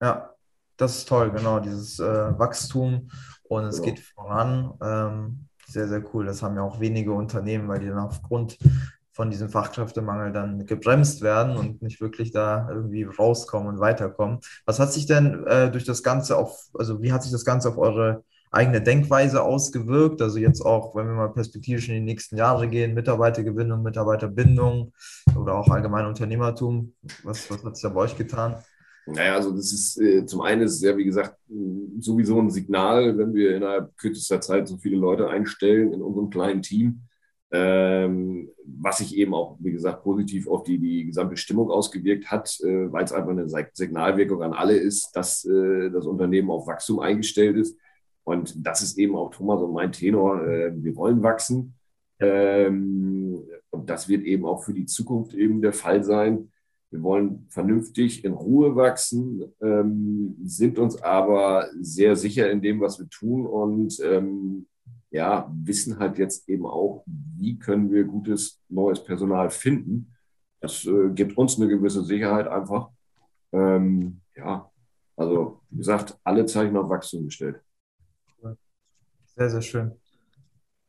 Ja, 0.00 0.34
das 0.76 0.98
ist 0.98 1.08
toll, 1.08 1.30
genau, 1.30 1.60
dieses 1.60 1.98
äh, 1.98 2.38
Wachstum 2.38 3.10
und 3.48 3.64
es 3.64 3.82
genau. 3.82 3.94
geht 3.94 4.00
voran. 4.00 4.72
Ähm, 4.82 5.48
sehr, 5.66 5.88
sehr 5.88 6.02
cool. 6.14 6.24
Das 6.24 6.42
haben 6.42 6.56
ja 6.56 6.62
auch 6.62 6.80
wenige 6.80 7.12
Unternehmen, 7.12 7.68
weil 7.68 7.80
die 7.80 7.88
dann 7.88 7.98
aufgrund 7.98 8.58
von 9.12 9.30
diesem 9.30 9.48
Fachkräftemangel 9.48 10.32
dann 10.32 10.64
gebremst 10.64 11.22
werden 11.22 11.56
und 11.56 11.82
nicht 11.82 12.00
wirklich 12.00 12.30
da 12.30 12.68
irgendwie 12.70 13.02
rauskommen 13.02 13.68
und 13.68 13.80
weiterkommen. 13.80 14.38
Was 14.64 14.78
hat 14.78 14.92
sich 14.92 15.06
denn 15.06 15.44
äh, 15.48 15.72
durch 15.72 15.84
das 15.84 16.04
Ganze 16.04 16.38
auf, 16.38 16.68
also 16.74 17.02
wie 17.02 17.12
hat 17.12 17.24
sich 17.24 17.32
das 17.32 17.44
Ganze 17.44 17.68
auf 17.68 17.78
eure 17.78 18.22
eigene 18.52 18.80
Denkweise 18.80 19.42
ausgewirkt? 19.42 20.22
Also 20.22 20.38
jetzt 20.38 20.60
auch, 20.60 20.94
wenn 20.94 21.08
wir 21.08 21.14
mal 21.14 21.32
perspektivisch 21.32 21.88
in 21.88 21.96
die 21.96 22.00
nächsten 22.00 22.36
Jahre 22.36 22.68
gehen, 22.68 22.94
Mitarbeitergewinnung, 22.94 23.82
Mitarbeiterbindung 23.82 24.92
oder 25.36 25.56
auch 25.56 25.68
allgemein 25.68 26.06
Unternehmertum. 26.06 26.94
Was, 27.24 27.50
was 27.50 27.64
hat 27.64 27.76
sich 27.76 27.82
da 27.82 27.88
bei 27.88 28.02
euch 28.02 28.16
getan? 28.16 28.54
Naja, 29.14 29.36
also 29.36 29.52
das 29.52 29.72
ist 29.72 30.00
äh, 30.00 30.26
zum 30.26 30.42
einen 30.42 30.62
ist 30.62 30.74
es 30.74 30.82
ja, 30.82 30.96
wie 30.96 31.04
gesagt, 31.04 31.36
sowieso 31.98 32.38
ein 32.40 32.50
Signal, 32.50 33.16
wenn 33.16 33.32
wir 33.34 33.56
innerhalb 33.56 33.96
kürzester 33.96 34.40
Zeit 34.40 34.68
so 34.68 34.76
viele 34.76 34.96
Leute 34.96 35.28
einstellen 35.28 35.92
in 35.92 36.02
unserem 36.02 36.30
kleinen 36.30 36.62
Team, 36.62 37.00
ähm, 37.50 38.50
was 38.66 38.98
sich 38.98 39.16
eben 39.16 39.32
auch, 39.32 39.56
wie 39.60 39.72
gesagt, 39.72 40.02
positiv 40.02 40.46
auf 40.46 40.64
die, 40.64 40.78
die 40.78 41.06
gesamte 41.06 41.38
Stimmung 41.38 41.70
ausgewirkt 41.70 42.30
hat, 42.30 42.58
äh, 42.60 42.92
weil 42.92 43.04
es 43.04 43.12
einfach 43.12 43.30
eine 43.30 43.48
Signalwirkung 43.72 44.42
an 44.42 44.52
alle 44.52 44.76
ist, 44.76 45.12
dass 45.12 45.44
äh, 45.46 45.90
das 45.90 46.06
Unternehmen 46.06 46.50
auf 46.50 46.66
Wachstum 46.66 47.00
eingestellt 47.00 47.56
ist. 47.56 47.78
Und 48.24 48.54
das 48.58 48.82
ist 48.82 48.98
eben 48.98 49.16
auch 49.16 49.30
Thomas 49.30 49.62
und 49.62 49.72
mein 49.72 49.92
Tenor. 49.92 50.46
Äh, 50.46 50.72
wir 50.76 50.94
wollen 50.96 51.22
wachsen. 51.22 51.74
Ähm, 52.20 53.42
und 53.70 53.88
das 53.88 54.08
wird 54.08 54.24
eben 54.24 54.44
auch 54.44 54.64
für 54.64 54.74
die 54.74 54.84
Zukunft 54.84 55.32
eben 55.32 55.62
der 55.62 55.72
Fall 55.72 56.04
sein. 56.04 56.52
Wir 56.90 57.02
wollen 57.02 57.46
vernünftig 57.50 58.24
in 58.24 58.32
Ruhe 58.32 58.74
wachsen, 58.74 59.44
ähm, 59.60 60.36
sind 60.42 60.78
uns 60.78 61.00
aber 61.02 61.68
sehr 61.80 62.16
sicher 62.16 62.50
in 62.50 62.62
dem, 62.62 62.80
was 62.80 62.98
wir 62.98 63.08
tun 63.10 63.46
und 63.46 64.00
ähm, 64.02 64.66
ja, 65.10 65.50
wissen 65.54 65.98
halt 65.98 66.18
jetzt 66.18 66.48
eben 66.48 66.66
auch, 66.66 67.02
wie 67.06 67.58
können 67.58 67.90
wir 67.90 68.04
gutes 68.04 68.60
neues 68.68 69.02
Personal 69.02 69.50
finden. 69.50 70.14
Das 70.60 70.84
äh, 70.86 71.10
gibt 71.10 71.36
uns 71.36 71.56
eine 71.56 71.68
gewisse 71.68 72.04
Sicherheit 72.04 72.46
einfach. 72.46 72.90
Ähm, 73.52 74.20
ja, 74.34 74.70
also 75.16 75.60
wie 75.70 75.78
gesagt, 75.78 76.18
alle 76.24 76.46
Zeichen 76.46 76.76
auf 76.76 76.88
Wachstum 76.88 77.24
gestellt. 77.24 77.60
Sehr, 79.38 79.50
sehr 79.50 79.62
schön. 79.62 79.92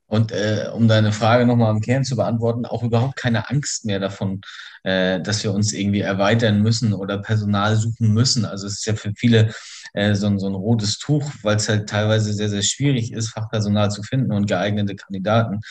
Und 0.09 0.31
äh, 0.31 0.69
um 0.73 0.87
deine 0.87 1.11
Frage 1.11 1.45
nochmal 1.45 1.71
im 1.71 1.81
Kern 1.81 2.03
zu 2.03 2.15
beantworten, 2.15 2.65
auch 2.65 2.81
überhaupt 2.81 3.15
keine 3.15 3.47
Angst 3.49 3.85
mehr 3.85 3.99
davon, 3.99 4.41
äh, 4.83 5.21
dass 5.21 5.43
wir 5.43 5.53
uns 5.53 5.71
irgendwie 5.71 6.01
erweitern 6.01 6.63
müssen 6.63 6.93
oder 6.93 7.19
Personal 7.19 7.75
suchen 7.75 8.11
müssen. 8.11 8.43
Also 8.43 8.65
es 8.65 8.79
ist 8.79 8.85
ja 8.87 8.95
für 8.95 9.13
viele 9.15 9.53
äh, 9.93 10.15
so, 10.15 10.25
ein, 10.25 10.39
so 10.39 10.47
ein 10.47 10.55
rotes 10.55 10.97
Tuch, 10.97 11.31
weil 11.43 11.57
es 11.57 11.69
halt 11.69 11.87
teilweise 11.87 12.33
sehr, 12.33 12.49
sehr 12.49 12.63
schwierig 12.63 13.13
ist, 13.13 13.29
Fachpersonal 13.29 13.91
zu 13.91 14.01
finden 14.01 14.31
und 14.31 14.47
geeignete 14.47 14.95
Kandidaten. 14.95 15.61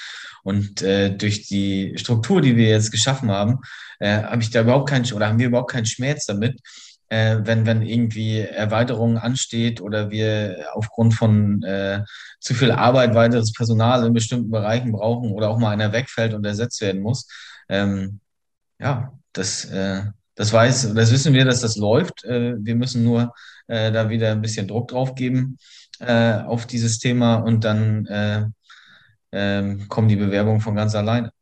Und 0.44 0.82
äh, 0.82 1.10
durch 1.10 1.48
die 1.48 1.94
Struktur, 1.96 2.40
die 2.40 2.56
wir 2.56 2.68
jetzt 2.68 2.92
geschaffen 2.92 3.32
haben, 3.32 3.58
äh, 3.98 4.22
habe 4.22 4.42
ich 4.42 4.50
da 4.50 4.60
überhaupt 4.60 4.88
keinen 4.88 5.12
oder 5.12 5.28
haben 5.28 5.40
wir 5.40 5.48
überhaupt 5.48 5.72
keinen 5.72 5.86
Schmerz 5.86 6.26
damit, 6.26 6.60
äh, 7.08 7.38
wenn, 7.42 7.66
wenn 7.66 7.82
irgendwie 7.82 8.40
Erweiterungen 8.40 9.16
ansteht 9.18 9.80
oder 9.80 10.10
wir 10.10 10.66
aufgrund 10.74 11.14
von 11.14 11.62
äh, 11.62 12.04
zu 12.40 12.54
viel 12.54 12.70
Arbeit 12.70 13.14
weiteres 13.14 13.52
Personal 13.52 14.04
in 14.06 14.12
bestimmten 14.12 14.50
Bereichen 14.50 14.92
brauchen 14.92 15.32
oder 15.32 15.48
auch 15.48 15.58
mal 15.58 15.70
einer 15.70 15.92
wegfällt 15.92 16.34
und 16.34 16.44
ersetzt 16.44 16.80
werden 16.80 17.00
muss. 17.00 17.26
Ähm, 17.68 18.20
ja, 18.78 19.12
das, 19.32 19.64
äh, 19.66 20.02
das 20.34 20.52
weiß, 20.52 20.94
das 20.94 21.12
wissen 21.12 21.34
wir, 21.34 21.44
dass 21.44 21.60
das 21.60 21.76
läuft. 21.76 22.24
Äh, 22.24 22.56
wir 22.58 22.76
müssen 22.76 23.04
nur 23.04 23.34
äh, 23.66 23.90
da 23.90 24.08
wieder 24.10 24.32
ein 24.32 24.42
bisschen 24.42 24.68
Druck 24.68 24.88
drauf 24.88 25.14
geben 25.14 25.58
äh, 26.00 26.34
auf 26.34 26.66
dieses 26.66 26.98
Thema 26.98 27.36
und 27.36 27.64
dann 27.64 28.06
äh, 28.06 28.44
äh, 29.30 29.76
kommen 29.88 30.08
die 30.08 30.16
Bewerbungen 30.16 30.60
von 30.60 30.74
ganz 30.74 30.94
alleine. 30.94 31.32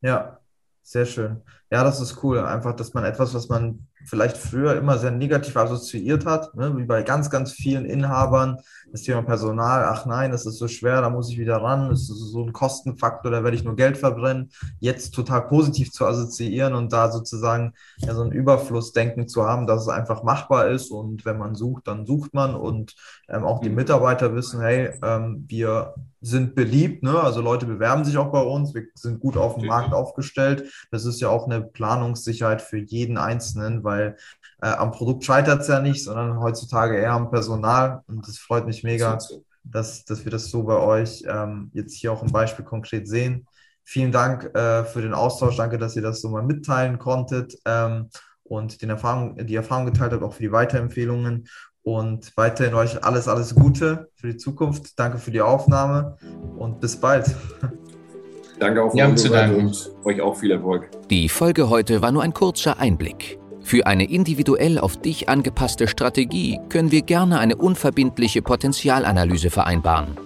Ja, 0.00 0.38
sehr 0.82 1.06
schön. 1.06 1.42
Ja, 1.70 1.82
das 1.82 2.00
ist 2.00 2.22
cool. 2.22 2.38
Einfach, 2.40 2.76
dass 2.76 2.94
man 2.94 3.04
etwas, 3.04 3.34
was 3.34 3.48
man 3.48 3.86
vielleicht 4.06 4.36
früher 4.36 4.76
immer 4.76 4.98
sehr 4.98 5.10
negativ 5.10 5.56
assoziiert 5.56 6.24
hat, 6.26 6.54
ne? 6.54 6.76
wie 6.76 6.84
bei 6.84 7.02
ganz, 7.02 7.28
ganz 7.28 7.52
vielen 7.52 7.84
Inhabern, 7.84 8.58
das 8.92 9.02
Thema 9.02 9.22
Personal, 9.22 9.84
ach 9.84 10.06
nein, 10.06 10.30
das 10.30 10.46
ist 10.46 10.58
so 10.58 10.68
schwer, 10.68 11.00
da 11.00 11.10
muss 11.10 11.30
ich 11.30 11.38
wieder 11.38 11.56
ran, 11.56 11.90
das 11.90 12.02
ist 12.02 12.32
so 12.32 12.44
ein 12.44 12.52
Kostenfaktor, 12.52 13.30
da 13.30 13.42
werde 13.42 13.56
ich 13.56 13.64
nur 13.64 13.74
Geld 13.76 13.98
verbrennen, 13.98 14.50
jetzt 14.78 15.12
total 15.12 15.46
positiv 15.48 15.90
zu 15.90 16.06
assoziieren 16.06 16.74
und 16.74 16.92
da 16.92 17.10
sozusagen 17.10 17.74
ja, 17.98 18.14
so 18.14 18.22
ein 18.22 18.32
Überflussdenken 18.32 19.28
zu 19.28 19.44
haben, 19.44 19.66
dass 19.66 19.82
es 19.82 19.88
einfach 19.88 20.22
machbar 20.22 20.68
ist 20.68 20.90
und 20.90 21.24
wenn 21.24 21.38
man 21.38 21.54
sucht, 21.56 21.88
dann 21.88 22.06
sucht 22.06 22.32
man 22.32 22.54
und 22.54 22.94
ähm, 23.28 23.44
auch 23.44 23.60
die 23.60 23.68
mhm. 23.68 23.74
Mitarbeiter 23.76 24.34
wissen, 24.34 24.60
hey, 24.60 24.92
ähm, 25.02 25.44
wir 25.48 25.94
sind 26.20 26.54
beliebt, 26.54 27.02
ne? 27.02 27.20
also 27.20 27.40
Leute 27.40 27.66
bewerben 27.66 28.04
sich 28.04 28.16
auch 28.16 28.32
bei 28.32 28.40
uns, 28.40 28.74
wir 28.74 28.86
sind 28.94 29.20
gut 29.20 29.36
auf 29.36 29.56
dem 29.56 29.66
Markt 29.66 29.92
aufgestellt, 29.92 30.72
das 30.90 31.04
ist 31.04 31.20
ja 31.20 31.28
auch 31.28 31.46
eine 31.46 31.62
Planungssicherheit 31.62 32.62
für 32.62 32.78
jeden 32.78 33.18
Einzelnen, 33.18 33.84
weil 33.84 34.16
äh, 34.62 34.68
am 34.68 34.90
Produkt 34.90 35.24
scheitert 35.24 35.60
es 35.60 35.68
ja 35.68 35.80
nicht, 35.80 36.02
sondern 36.02 36.40
heutzutage 36.40 36.96
eher 36.96 37.12
am 37.12 37.30
Personal. 37.30 38.02
Und 38.06 38.26
das 38.26 38.38
freut 38.38 38.66
mich 38.66 38.82
mega, 38.82 39.18
dass, 39.64 40.04
dass 40.04 40.24
wir 40.24 40.32
das 40.32 40.50
so 40.50 40.62
bei 40.62 40.76
euch 40.76 41.24
ähm, 41.26 41.70
jetzt 41.74 41.94
hier 41.94 42.12
auch 42.12 42.22
im 42.22 42.32
Beispiel 42.32 42.64
konkret 42.64 43.08
sehen. 43.08 43.46
Vielen 43.84 44.12
Dank 44.12 44.44
äh, 44.56 44.84
für 44.84 45.02
den 45.02 45.14
Austausch. 45.14 45.56
Danke, 45.56 45.78
dass 45.78 45.94
ihr 45.96 46.02
das 46.02 46.20
so 46.20 46.28
mal 46.28 46.42
mitteilen 46.42 46.98
konntet 46.98 47.56
ähm, 47.66 48.10
und 48.42 48.82
den 48.82 48.90
Erfahrung, 48.90 49.36
die 49.46 49.54
Erfahrung 49.54 49.86
geteilt 49.86 50.12
habt, 50.12 50.22
auch 50.22 50.34
für 50.34 50.42
die 50.42 50.52
Weiterempfehlungen. 50.52 51.48
Und 51.86 52.32
weiterhin 52.36 52.74
euch 52.74 53.04
alles, 53.04 53.28
alles 53.28 53.54
Gute 53.54 54.10
für 54.16 54.26
die 54.26 54.36
Zukunft. 54.36 54.98
Danke 54.98 55.18
für 55.18 55.30
die 55.30 55.40
Aufnahme 55.40 56.16
und 56.58 56.80
bis 56.80 56.96
bald. 56.96 57.32
Danke 58.58 58.82
auch 58.82 58.90
von 58.90 59.16
zu 59.16 59.28
danken. 59.28 59.66
und 59.66 59.92
euch 60.02 60.20
auch 60.20 60.34
viel 60.36 60.50
Erfolg. 60.50 60.90
Die 61.10 61.28
Folge 61.28 61.70
heute 61.70 62.02
war 62.02 62.10
nur 62.10 62.24
ein 62.24 62.34
kurzer 62.34 62.80
Einblick. 62.80 63.38
Für 63.62 63.86
eine 63.86 64.10
individuell 64.10 64.80
auf 64.80 64.96
dich 64.96 65.28
angepasste 65.28 65.86
Strategie 65.86 66.58
können 66.70 66.90
wir 66.90 67.02
gerne 67.02 67.38
eine 67.38 67.54
unverbindliche 67.54 68.42
Potenzialanalyse 68.42 69.50
vereinbaren. 69.50 70.16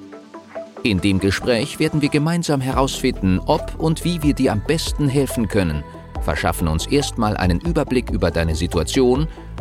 In 0.82 1.02
dem 1.02 1.20
Gespräch 1.20 1.78
werden 1.78 2.00
wir 2.00 2.08
gemeinsam 2.08 2.62
herausfinden, 2.62 3.38
ob 3.44 3.78
und 3.78 4.06
wie 4.06 4.22
wir 4.22 4.32
dir 4.32 4.52
am 4.52 4.62
besten 4.66 5.10
helfen 5.10 5.46
können, 5.46 5.84
verschaffen 6.22 6.68
uns 6.68 6.86
erstmal 6.86 7.36
einen 7.36 7.60
Überblick 7.60 8.10
über 8.10 8.30
deine 8.30 8.54
Situation 8.54 9.28